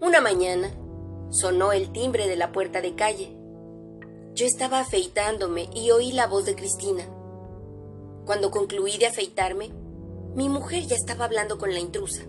Una 0.00 0.20
mañana 0.20 0.72
sonó 1.30 1.72
el 1.72 1.90
timbre 1.90 2.28
de 2.28 2.36
la 2.36 2.52
puerta 2.52 2.80
de 2.80 2.94
calle. 2.94 3.36
Yo 4.34 4.46
estaba 4.46 4.78
afeitándome 4.78 5.68
y 5.74 5.90
oí 5.90 6.12
la 6.12 6.28
voz 6.28 6.44
de 6.44 6.54
Cristina. 6.54 7.04
Cuando 8.24 8.52
concluí 8.52 8.96
de 8.98 9.06
afeitarme, 9.06 9.70
mi 10.36 10.48
mujer 10.48 10.84
ya 10.86 10.94
estaba 10.94 11.24
hablando 11.24 11.58
con 11.58 11.72
la 11.72 11.80
intrusa. 11.80 12.22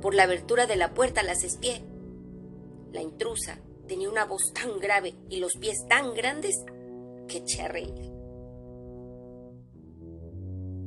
Por 0.00 0.14
la 0.14 0.22
abertura 0.22 0.66
de 0.66 0.76
la 0.76 0.94
puerta 0.94 1.24
las 1.24 1.42
espié. 1.42 1.84
La 2.92 3.02
intrusa 3.02 3.58
tenía 3.88 4.08
una 4.08 4.24
voz 4.24 4.52
tan 4.54 4.78
grave 4.78 5.16
y 5.28 5.38
los 5.38 5.56
pies 5.56 5.84
tan 5.88 6.14
grandes 6.14 6.54
que 7.26 7.38
eché 7.38 7.62
a 7.62 7.68
reír. 7.68 8.12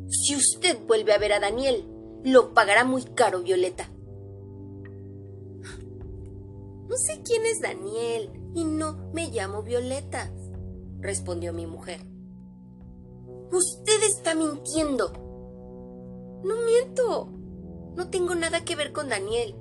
Si 0.07 0.35
usted 0.37 0.79
vuelve 0.87 1.11
a 1.11 1.17
ver 1.17 1.33
a 1.33 1.41
Daniel, 1.41 1.85
lo 2.23 2.53
pagará 2.53 2.85
muy 2.85 3.03
caro, 3.03 3.41
Violeta. 3.41 3.91
No 6.91 6.97
sé 6.97 7.21
quién 7.23 7.45
es 7.45 7.61
Daniel 7.61 8.29
y 8.53 8.65
no 8.65 9.09
me 9.13 9.29
llamo 9.29 9.63
Violeta, 9.63 10.29
respondió 10.99 11.53
mi 11.53 11.65
mujer. 11.65 12.01
Usted 13.49 14.03
está 14.03 14.35
mintiendo. 14.35 15.13
No 16.43 16.55
miento. 16.65 17.29
No 17.95 18.09
tengo 18.09 18.35
nada 18.35 18.65
que 18.65 18.75
ver 18.75 18.91
con 18.91 19.07
Daniel. 19.07 19.55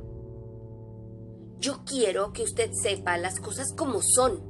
Yo 1.61 1.85
quiero 1.85 2.33
que 2.33 2.43
usted 2.43 2.73
sepa 2.73 3.17
las 3.17 3.39
cosas 3.39 3.75
como 3.75 4.03
son. 4.03 4.43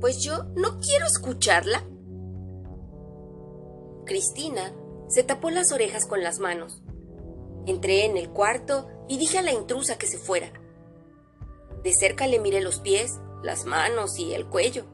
Pues 0.00 0.20
yo 0.24 0.42
no 0.56 0.80
quiero 0.80 1.06
escucharla. 1.06 1.84
Cristina 4.06 4.74
se 5.06 5.22
tapó 5.22 5.50
las 5.50 5.70
orejas 5.70 6.04
con 6.04 6.24
las 6.24 6.40
manos. 6.40 6.82
Entré 7.66 8.06
en 8.06 8.16
el 8.16 8.30
cuarto 8.30 8.88
y 9.08 9.18
dije 9.18 9.38
a 9.38 9.42
la 9.42 9.52
intrusa 9.52 9.96
que 9.96 10.08
se 10.08 10.18
fuera. 10.18 10.59
De 11.82 11.92
cerca 11.94 12.26
le 12.26 12.38
miré 12.38 12.60
los 12.60 12.78
pies, 12.80 13.18
las 13.42 13.64
manos 13.64 14.18
y 14.18 14.34
el 14.34 14.46
cuello. 14.46 14.84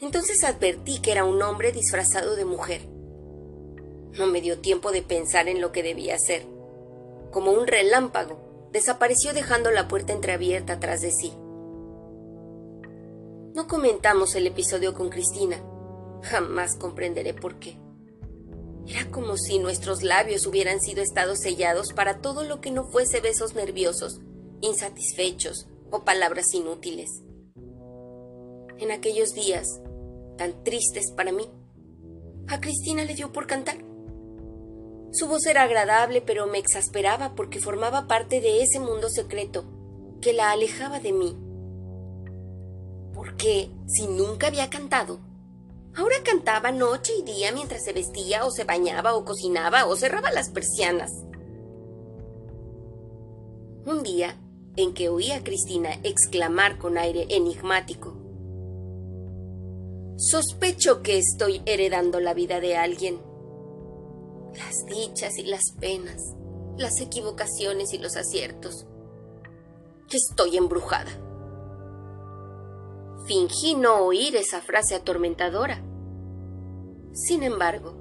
Entonces 0.00 0.44
advertí 0.44 1.00
que 1.00 1.10
era 1.10 1.24
un 1.24 1.42
hombre 1.42 1.72
disfrazado 1.72 2.36
de 2.36 2.44
mujer. 2.44 2.88
No 4.16 4.26
me 4.26 4.40
dio 4.40 4.60
tiempo 4.60 4.92
de 4.92 5.02
pensar 5.02 5.48
en 5.48 5.60
lo 5.60 5.72
que 5.72 5.82
debía 5.82 6.14
hacer. 6.14 6.46
Como 7.32 7.50
un 7.50 7.66
relámpago, 7.66 8.68
desapareció 8.72 9.32
dejando 9.32 9.70
la 9.70 9.88
puerta 9.88 10.12
entreabierta 10.12 10.78
tras 10.78 11.00
de 11.02 11.10
sí. 11.10 11.32
No 13.54 13.66
comentamos 13.66 14.36
el 14.36 14.46
episodio 14.46 14.94
con 14.94 15.10
Cristina. 15.10 15.60
Jamás 16.22 16.76
comprenderé 16.76 17.34
por 17.34 17.58
qué. 17.58 17.76
Era 18.86 19.10
como 19.10 19.36
si 19.36 19.58
nuestros 19.58 20.02
labios 20.02 20.46
hubieran 20.46 20.80
sido 20.80 21.02
estados 21.02 21.40
sellados 21.40 21.92
para 21.92 22.20
todo 22.20 22.44
lo 22.44 22.60
que 22.60 22.70
no 22.70 22.84
fuese 22.84 23.20
besos 23.20 23.54
nerviosos, 23.54 24.20
insatisfechos 24.60 25.66
o 25.90 26.04
palabras 26.04 26.54
inútiles. 26.54 27.22
En 28.78 28.90
aquellos 28.90 29.34
días, 29.34 29.80
tan 30.36 30.62
tristes 30.64 31.10
para 31.12 31.32
mí, 31.32 31.48
a 32.46 32.60
Cristina 32.60 33.04
le 33.04 33.14
dio 33.14 33.32
por 33.32 33.46
cantar. 33.46 33.76
Su 35.10 35.26
voz 35.26 35.46
era 35.46 35.62
agradable, 35.62 36.20
pero 36.20 36.46
me 36.46 36.58
exasperaba 36.58 37.34
porque 37.34 37.60
formaba 37.60 38.06
parte 38.06 38.40
de 38.40 38.62
ese 38.62 38.78
mundo 38.78 39.08
secreto 39.08 39.64
que 40.20 40.32
la 40.32 40.50
alejaba 40.50 41.00
de 41.00 41.12
mí. 41.12 41.36
Porque, 43.14 43.70
si 43.86 44.06
nunca 44.06 44.48
había 44.48 44.70
cantado, 44.70 45.18
ahora 45.96 46.16
cantaba 46.24 46.70
noche 46.70 47.12
y 47.18 47.22
día 47.22 47.52
mientras 47.52 47.84
se 47.84 47.92
vestía 47.92 48.44
o 48.44 48.50
se 48.50 48.64
bañaba 48.64 49.14
o 49.14 49.24
cocinaba 49.24 49.86
o 49.86 49.96
cerraba 49.96 50.30
las 50.30 50.50
persianas. 50.50 51.10
Un 53.86 54.02
día 54.02 54.36
en 54.78 54.94
que 54.94 55.08
oí 55.08 55.32
a 55.32 55.42
Cristina 55.42 55.90
exclamar 56.04 56.78
con 56.78 56.96
aire 56.96 57.26
enigmático, 57.28 58.16
Sospecho 60.20 61.00
que 61.00 61.16
estoy 61.16 61.62
heredando 61.64 62.18
la 62.18 62.34
vida 62.34 62.58
de 62.58 62.76
alguien 62.76 63.20
las 64.56 64.84
dichas 64.86 65.38
y 65.38 65.44
las 65.44 65.70
penas, 65.78 66.34
las 66.76 67.00
equivocaciones 67.00 67.92
y 67.92 67.98
los 67.98 68.16
aciertos. 68.16 68.86
Estoy 70.10 70.56
embrujada. 70.56 71.10
Fingí 73.26 73.76
no 73.76 74.04
oír 74.04 74.34
esa 74.34 74.60
frase 74.60 74.96
atormentadora. 74.96 75.84
Sin 77.12 77.44
embargo, 77.44 77.94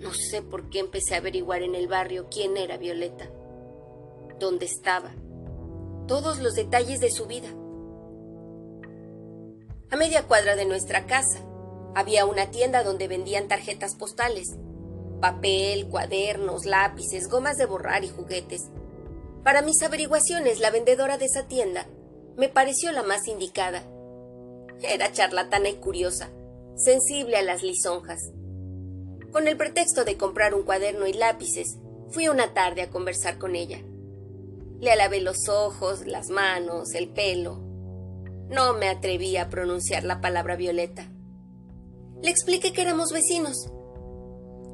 no 0.00 0.12
sé 0.14 0.42
por 0.42 0.68
qué 0.68 0.80
empecé 0.80 1.14
a 1.14 1.18
averiguar 1.18 1.62
en 1.62 1.76
el 1.76 1.86
barrio 1.86 2.26
quién 2.28 2.56
era 2.56 2.76
Violeta, 2.76 3.30
dónde 4.40 4.66
estaba, 4.66 5.14
todos 6.06 6.38
los 6.38 6.54
detalles 6.54 7.00
de 7.00 7.10
su 7.10 7.26
vida. 7.26 7.48
A 9.90 9.96
media 9.96 10.26
cuadra 10.26 10.56
de 10.56 10.64
nuestra 10.64 11.06
casa 11.06 11.40
había 11.94 12.26
una 12.26 12.50
tienda 12.50 12.82
donde 12.82 13.08
vendían 13.08 13.48
tarjetas 13.48 13.94
postales 13.94 14.56
papel, 15.20 15.88
cuadernos, 15.88 16.66
lápices, 16.66 17.28
gomas 17.28 17.56
de 17.56 17.66
borrar 17.66 18.04
y 18.04 18.08
juguetes. 18.08 18.70
Para 19.42 19.62
mis 19.62 19.82
averiguaciones, 19.82 20.60
la 20.60 20.70
vendedora 20.70 21.18
de 21.18 21.26
esa 21.26 21.46
tienda 21.46 21.86
me 22.36 22.48
pareció 22.48 22.92
la 22.92 23.02
más 23.02 23.26
indicada. 23.28 23.82
Era 24.82 25.12
charlatana 25.12 25.68
y 25.68 25.74
curiosa, 25.76 26.30
sensible 26.76 27.36
a 27.36 27.42
las 27.42 27.62
lisonjas. 27.62 28.30
Con 29.32 29.48
el 29.48 29.56
pretexto 29.56 30.04
de 30.04 30.16
comprar 30.16 30.54
un 30.54 30.62
cuaderno 30.62 31.06
y 31.06 31.12
lápices, 31.12 31.78
fui 32.10 32.28
una 32.28 32.54
tarde 32.54 32.82
a 32.82 32.90
conversar 32.90 33.38
con 33.38 33.54
ella. 33.54 33.80
Le 34.80 34.90
alavé 34.92 35.20
los 35.20 35.48
ojos, 35.48 36.06
las 36.06 36.28
manos, 36.28 36.94
el 36.94 37.08
pelo. 37.08 37.58
No 38.48 38.74
me 38.74 38.88
atreví 38.88 39.36
a 39.36 39.48
pronunciar 39.48 40.04
la 40.04 40.20
palabra 40.20 40.56
Violeta. 40.56 41.10
Le 42.22 42.30
expliqué 42.30 42.72
que 42.72 42.82
éramos 42.82 43.12
vecinos. 43.12 43.70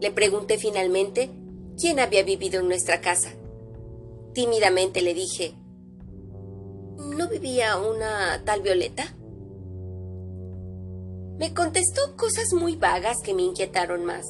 Le 0.01 0.11
pregunté 0.11 0.59
finalmente 0.59 1.31
quién 1.79 2.01
había 2.01 2.23
vivido 2.23 2.61
en 2.61 2.69
nuestra 2.69 3.01
casa. 3.01 3.31
Tímidamente 4.35 5.01
le 5.03 5.15
dije, 5.15 5.55
¿no 6.99 7.29
vivía 7.29 7.79
una 7.79 8.43
tal 8.45 8.63
Violeta? 8.63 9.15
Me 11.39 11.55
contestó 11.55 12.17
cosas 12.17 12.53
muy 12.53 12.77
vagas 12.77 13.19
que 13.23 13.35
me 13.35 13.43
inquietaron 13.43 14.05
más. 14.05 14.27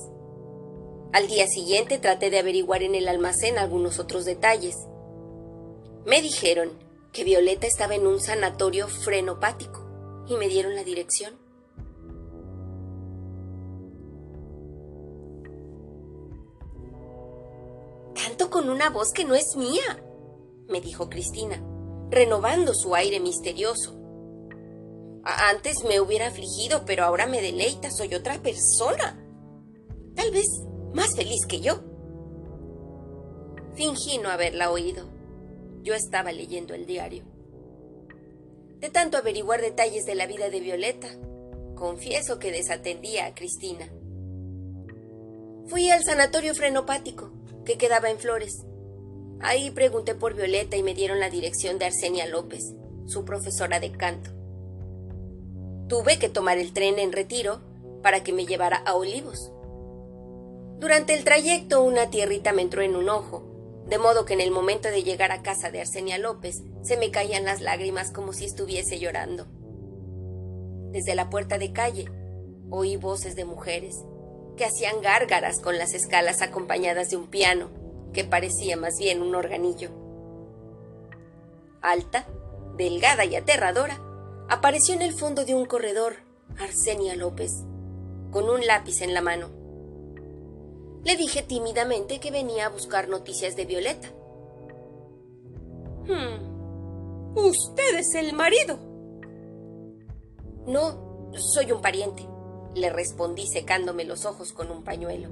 Al 1.12 1.26
día 1.26 1.46
siguiente 1.46 1.98
traté 1.98 2.30
de 2.30 2.38
averiguar 2.38 2.82
en 2.82 2.94
el 2.94 3.06
almacén 3.06 3.58
algunos 3.58 3.98
otros 3.98 4.24
detalles. 4.24 4.76
Me 6.04 6.20
dijeron 6.20 6.70
que 7.12 7.22
Violeta 7.22 7.66
estaba 7.66 7.94
en 7.94 8.06
un 8.06 8.20
sanatorio 8.20 8.88
frenopático 8.88 10.24
y 10.26 10.36
me 10.36 10.48
dieron 10.48 10.74
la 10.74 10.82
dirección. 10.82 11.34
Canto 18.14 18.50
con 18.50 18.68
una 18.68 18.90
voz 18.90 19.12
que 19.12 19.24
no 19.24 19.34
es 19.34 19.56
mía, 19.56 20.02
me 20.68 20.80
dijo 20.80 21.08
Cristina, 21.08 21.62
renovando 22.10 22.74
su 22.74 22.94
aire 22.94 23.20
misterioso. 23.20 23.96
Antes 25.24 25.84
me 25.84 26.00
hubiera 26.00 26.26
afligido, 26.28 26.84
pero 26.84 27.04
ahora 27.04 27.26
me 27.26 27.40
deleita, 27.40 27.90
soy 27.92 28.14
otra 28.14 28.42
persona. 28.42 29.24
Tal 30.16 30.32
vez 30.32 30.48
más 30.94 31.14
feliz 31.14 31.46
que 31.46 31.60
yo. 31.60 31.80
Fingí 33.74 34.18
no 34.18 34.30
haberla 34.30 34.70
oído. 34.70 35.11
Yo 35.82 35.94
estaba 35.94 36.32
leyendo 36.32 36.74
el 36.74 36.86
diario. 36.86 37.24
De 38.78 38.90
tanto 38.90 39.16
averiguar 39.16 39.60
detalles 39.60 40.06
de 40.06 40.14
la 40.14 40.26
vida 40.26 40.48
de 40.50 40.60
Violeta, 40.60 41.08
confieso 41.74 42.38
que 42.38 42.52
desatendía 42.52 43.26
a 43.26 43.34
Cristina. 43.34 43.88
Fui 45.66 45.90
al 45.90 46.02
sanatorio 46.04 46.54
frenopático, 46.54 47.32
que 47.64 47.78
quedaba 47.78 48.10
en 48.10 48.18
Flores. 48.18 48.64
Ahí 49.40 49.70
pregunté 49.70 50.14
por 50.14 50.34
Violeta 50.34 50.76
y 50.76 50.82
me 50.82 50.94
dieron 50.94 51.20
la 51.20 51.30
dirección 51.30 51.78
de 51.78 51.86
Arsenia 51.86 52.26
López, 52.26 52.74
su 53.06 53.24
profesora 53.24 53.80
de 53.80 53.92
canto. 53.92 54.30
Tuve 55.88 56.18
que 56.18 56.28
tomar 56.28 56.58
el 56.58 56.72
tren 56.72 56.98
en 56.98 57.12
retiro 57.12 57.60
para 58.02 58.22
que 58.22 58.32
me 58.32 58.46
llevara 58.46 58.76
a 58.78 58.94
Olivos. 58.94 59.52
Durante 60.78 61.14
el 61.14 61.24
trayecto 61.24 61.82
una 61.82 62.10
tierrita 62.10 62.52
me 62.52 62.62
entró 62.62 62.82
en 62.82 62.96
un 62.96 63.08
ojo, 63.08 63.51
de 63.86 63.98
modo 63.98 64.24
que 64.24 64.34
en 64.34 64.40
el 64.40 64.50
momento 64.50 64.88
de 64.88 65.02
llegar 65.02 65.32
a 65.32 65.42
casa 65.42 65.70
de 65.70 65.80
Arsenia 65.80 66.18
López 66.18 66.62
se 66.82 66.96
me 66.96 67.10
caían 67.10 67.44
las 67.44 67.60
lágrimas 67.60 68.10
como 68.10 68.32
si 68.32 68.44
estuviese 68.44 68.98
llorando. 68.98 69.46
Desde 70.90 71.14
la 71.14 71.30
puerta 71.30 71.58
de 71.58 71.72
calle 71.72 72.10
oí 72.70 72.96
voces 72.96 73.36
de 73.36 73.44
mujeres 73.44 73.96
que 74.56 74.64
hacían 74.64 75.00
gárgaras 75.00 75.58
con 75.60 75.78
las 75.78 75.94
escalas 75.94 76.42
acompañadas 76.42 77.10
de 77.10 77.16
un 77.16 77.28
piano 77.28 77.70
que 78.12 78.24
parecía 78.24 78.76
más 78.76 78.98
bien 78.98 79.22
un 79.22 79.34
organillo. 79.34 79.90
Alta, 81.80 82.26
delgada 82.76 83.24
y 83.24 83.36
aterradora, 83.36 84.00
apareció 84.48 84.94
en 84.94 85.02
el 85.02 85.14
fondo 85.14 85.44
de 85.44 85.54
un 85.54 85.64
corredor 85.64 86.16
Arsenia 86.58 87.16
López, 87.16 87.52
con 88.30 88.48
un 88.48 88.66
lápiz 88.66 89.00
en 89.00 89.14
la 89.14 89.22
mano. 89.22 89.61
Le 91.04 91.16
dije 91.16 91.42
tímidamente 91.42 92.20
que 92.20 92.30
venía 92.30 92.66
a 92.66 92.70
buscar 92.70 93.08
noticias 93.08 93.56
de 93.56 93.64
Violeta. 93.64 94.08
Hmm. 96.06 97.36
Usted 97.36 97.98
es 97.98 98.14
el 98.14 98.34
marido. 98.34 98.78
No, 100.66 101.32
soy 101.36 101.72
un 101.72 101.80
pariente, 101.80 102.26
le 102.74 102.90
respondí 102.90 103.46
secándome 103.46 104.04
los 104.04 104.26
ojos 104.26 104.52
con 104.52 104.70
un 104.70 104.84
pañuelo. 104.84 105.28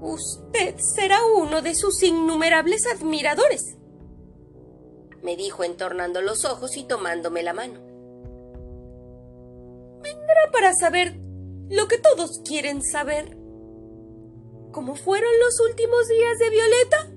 Usted 0.00 0.76
será 0.78 1.18
uno 1.36 1.62
de 1.62 1.74
sus 1.74 2.02
innumerables 2.02 2.86
admiradores 2.86 3.76
me 5.22 5.36
dijo 5.36 5.64
entornando 5.64 6.20
los 6.20 6.44
ojos 6.44 6.76
y 6.76 6.84
tomándome 6.84 7.42
la 7.42 7.52
mano. 7.52 7.80
Vendrá 10.02 10.50
para 10.52 10.74
saber 10.74 11.14
lo 11.72 11.88
que 11.88 11.98
todos 11.98 12.40
quieren 12.44 12.82
saber. 12.82 13.36
¿Cómo 14.72 14.94
fueron 14.94 15.30
los 15.44 15.58
últimos 15.60 16.06
días 16.08 16.38
de 16.38 16.50
Violeta? 16.50 17.10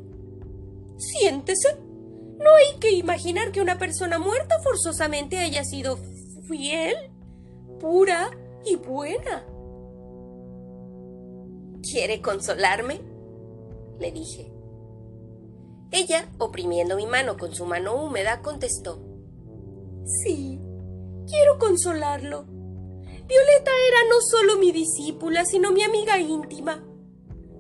Siéntese. 0.98 1.78
No 2.40 2.56
hay 2.56 2.80
que 2.80 2.92
imaginar 2.92 3.52
que 3.52 3.62
una 3.62 3.78
persona 3.78 4.18
muerta 4.18 4.56
forzosamente 4.64 5.38
haya 5.40 5.64
sido 5.64 5.98
fiel, 6.48 6.96
pura 7.80 8.32
y 8.66 8.76
buena. 8.76 9.46
¿Quiere 11.82 12.22
consolarme? 12.22 13.02
le 14.00 14.12
dije. 14.12 14.52
Ella, 15.92 16.30
oprimiendo 16.40 16.98
mi 16.98 17.06
mano 17.06 17.38
con 17.38 17.54
su 17.54 17.66
mano 17.66 18.04
húmeda, 18.04 18.42
contestó 18.42 19.02
Sí, 20.06 20.60
quiero 21.28 21.58
consolarlo. 21.58 22.46
Violeta 23.28 23.72
era 23.90 24.10
no 24.10 24.22
solo 24.22 24.58
mi 24.58 24.72
discípula, 24.72 25.46
sino 25.46 25.72
mi 25.72 25.84
amiga 25.84 26.20
íntima. 26.20 26.84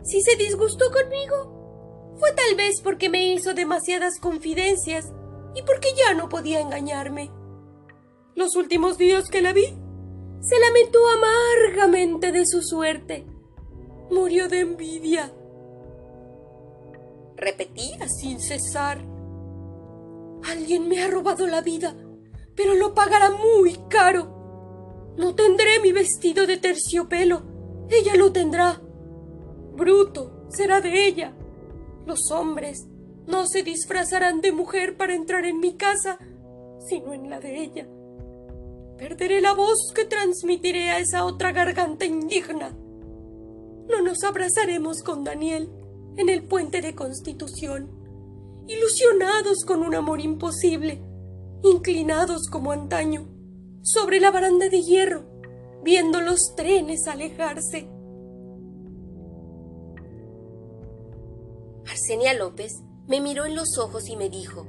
Si 0.03 0.21
se 0.21 0.35
disgustó 0.35 0.85
conmigo, 0.91 2.15
fue 2.19 2.31
tal 2.33 2.55
vez 2.55 2.81
porque 2.81 3.09
me 3.09 3.33
hizo 3.33 3.53
demasiadas 3.53 4.19
confidencias 4.19 5.11
y 5.55 5.63
porque 5.63 5.89
ya 5.95 6.13
no 6.13 6.29
podía 6.29 6.59
engañarme. 6.59 7.31
Los 8.35 8.55
últimos 8.55 8.97
días 8.97 9.29
que 9.29 9.41
la 9.41 9.53
vi, 9.53 9.65
se 10.41 10.59
lamentó 10.59 10.99
amargamente 11.09 12.31
de 12.31 12.45
su 12.45 12.61
suerte. 12.61 13.25
Murió 14.11 14.47
de 14.47 14.59
envidia 14.59 15.33
repetía 17.37 18.07
sin 18.07 18.39
cesar. 18.39 18.99
Alguien 20.49 20.87
me 20.87 21.03
ha 21.03 21.07
robado 21.07 21.47
la 21.47 21.61
vida, 21.61 21.95
pero 22.55 22.75
lo 22.75 22.93
pagará 22.93 23.31
muy 23.31 23.77
caro. 23.89 24.34
No 25.17 25.33
tendré 25.35 25.79
mi 25.81 25.91
vestido 25.91 26.45
de 26.45 26.57
terciopelo, 26.57 27.43
ella 27.89 28.15
lo 28.15 28.31
tendrá. 28.31 28.81
Bruto 29.73 30.47
será 30.49 30.81
de 30.81 31.07
ella. 31.07 31.35
Los 32.05 32.31
hombres 32.31 32.87
no 33.27 33.47
se 33.47 33.63
disfrazarán 33.63 34.41
de 34.41 34.51
mujer 34.51 34.97
para 34.97 35.15
entrar 35.15 35.45
en 35.45 35.59
mi 35.59 35.75
casa, 35.75 36.19
sino 36.87 37.13
en 37.13 37.29
la 37.29 37.39
de 37.39 37.63
ella. 37.63 37.87
Perderé 38.97 39.41
la 39.41 39.53
voz 39.53 39.91
que 39.93 40.05
transmitiré 40.05 40.89
a 40.89 40.99
esa 40.99 41.25
otra 41.25 41.51
garganta 41.51 42.05
indigna. 42.05 42.77
No 43.89 44.01
nos 44.01 44.23
abrazaremos 44.23 45.03
con 45.03 45.23
Daniel 45.23 45.69
en 46.17 46.29
el 46.29 46.43
puente 46.43 46.81
de 46.81 46.95
Constitución, 46.95 47.91
ilusionados 48.67 49.65
con 49.65 49.81
un 49.81 49.95
amor 49.95 50.21
imposible, 50.21 51.01
inclinados 51.63 52.47
como 52.49 52.71
antaño, 52.71 53.27
sobre 53.85 54.19
la 54.19 54.31
baranda 54.31 54.67
de 54.67 54.81
hierro, 54.81 55.25
viendo 55.83 56.19
los 56.19 56.55
trenes 56.55 57.07
alejarse. 57.07 57.87
Arsenia 61.87 62.33
López 62.33 62.81
me 63.07 63.21
miró 63.21 63.45
en 63.45 63.55
los 63.55 63.77
ojos 63.77 64.09
y 64.09 64.17
me 64.17 64.27
dijo 64.27 64.65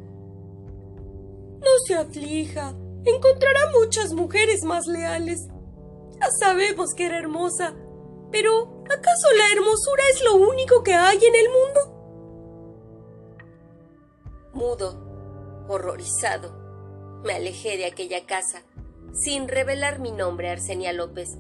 No 1.61 1.71
se 1.87 1.95
aflija, 1.95 2.77
encontrará 3.07 3.73
muchas 3.81 4.13
mujeres 4.13 4.65
más 4.65 4.87
leales. 4.87 5.49
Ya 6.21 6.29
sabemos 6.39 6.93
que 6.95 7.07
era 7.07 7.19
hermosa, 7.19 7.75
pero, 8.31 8.85
¿acaso 8.85 9.29
la 9.39 9.51
hermosura 9.55 10.03
es 10.13 10.23
lo 10.25 10.35
único 10.35 10.83
que 10.83 10.93
hay 10.93 11.17
en 11.17 11.35
el 11.35 11.49
mundo? 11.49 11.81
Mudo, 14.53 15.65
horrorizado, 15.69 17.23
me 17.25 17.33
alejé 17.33 17.79
de 17.79 17.87
aquella 17.87 18.27
casa, 18.27 18.63
sin 19.17 19.49
revelar 19.49 19.99
mi 19.99 20.13
nombre 20.13 20.49
a 20.49 20.53
Arsenia 20.53 20.93
López, 20.93 21.37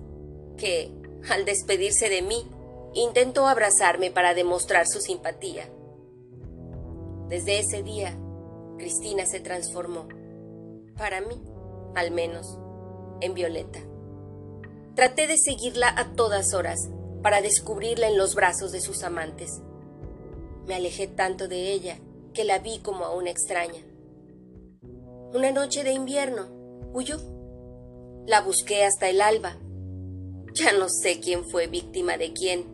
que, 0.56 0.92
al 1.30 1.44
despedirse 1.44 2.08
de 2.08 2.22
mí, 2.22 2.46
intentó 2.94 3.46
abrazarme 3.46 4.10
para 4.10 4.34
demostrar 4.34 4.86
su 4.86 5.00
simpatía. 5.00 5.68
Desde 7.28 7.58
ese 7.58 7.82
día, 7.82 8.16
Cristina 8.78 9.26
se 9.26 9.40
transformó, 9.40 10.08
para 10.96 11.20
mí, 11.20 11.42
al 11.94 12.10
menos, 12.10 12.58
en 13.20 13.34
Violeta. 13.34 13.80
Traté 14.94 15.26
de 15.26 15.36
seguirla 15.36 15.92
a 15.94 16.12
todas 16.14 16.54
horas 16.54 16.88
para 17.22 17.42
descubrirla 17.42 18.08
en 18.08 18.16
los 18.16 18.34
brazos 18.34 18.72
de 18.72 18.80
sus 18.80 19.02
amantes. 19.02 19.60
Me 20.66 20.74
alejé 20.74 21.06
tanto 21.06 21.48
de 21.48 21.72
ella 21.72 21.98
que 22.32 22.44
la 22.44 22.58
vi 22.58 22.78
como 22.78 23.04
a 23.04 23.14
una 23.14 23.30
extraña. 23.30 23.82
Una 25.34 25.50
noche 25.50 25.84
de 25.84 25.92
invierno 25.92 26.46
huyó. 26.92 27.35
La 28.26 28.40
busqué 28.40 28.84
hasta 28.84 29.08
el 29.08 29.20
alba. 29.20 29.56
Ya 30.54 30.72
no 30.72 30.88
sé 30.88 31.20
quién 31.20 31.44
fue 31.44 31.68
víctima 31.68 32.16
de 32.16 32.32
quién 32.32 32.64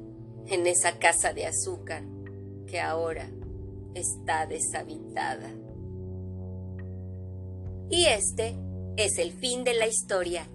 en 0.47 0.67
esa 0.67 0.99
casa 0.99 1.35
de 1.35 1.47
azúcar 1.47 2.05
que 2.67 2.81
ahora 2.81 3.29
está 3.95 4.47
deshabitada. 4.47 5.51
Y 7.91 8.07
este 8.07 8.57
es 8.97 9.19
el 9.19 9.33
fin 9.33 9.65
de 9.65 9.75
la 9.75 9.87
historia. 9.87 10.49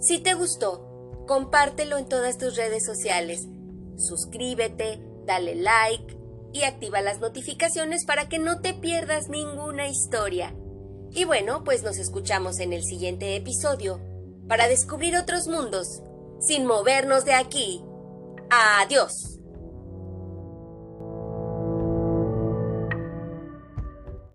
Si 0.00 0.18
te 0.20 0.34
gustó, 0.34 1.24
compártelo 1.26 1.98
en 1.98 2.08
todas 2.08 2.38
tus 2.38 2.54
redes 2.54 2.84
sociales. 2.84 3.48
Suscríbete, 3.96 5.00
dale 5.26 5.56
like 5.56 6.16
y 6.52 6.62
activa 6.62 7.00
las 7.00 7.18
notificaciones 7.18 8.04
para 8.04 8.28
que 8.28 8.38
no 8.38 8.60
te 8.60 8.74
pierdas 8.74 9.28
ninguna 9.28 9.88
historia. 9.88 10.54
Y 11.10 11.24
bueno, 11.24 11.64
pues 11.64 11.82
nos 11.82 11.98
escuchamos 11.98 12.60
en 12.60 12.72
el 12.72 12.84
siguiente 12.84 13.34
episodio 13.34 14.00
para 14.48 14.68
descubrir 14.68 15.16
otros 15.16 15.48
mundos 15.48 16.02
sin 16.40 16.66
movernos 16.66 17.24
de 17.24 17.34
aquí. 17.34 17.82
Adiós. 18.50 19.35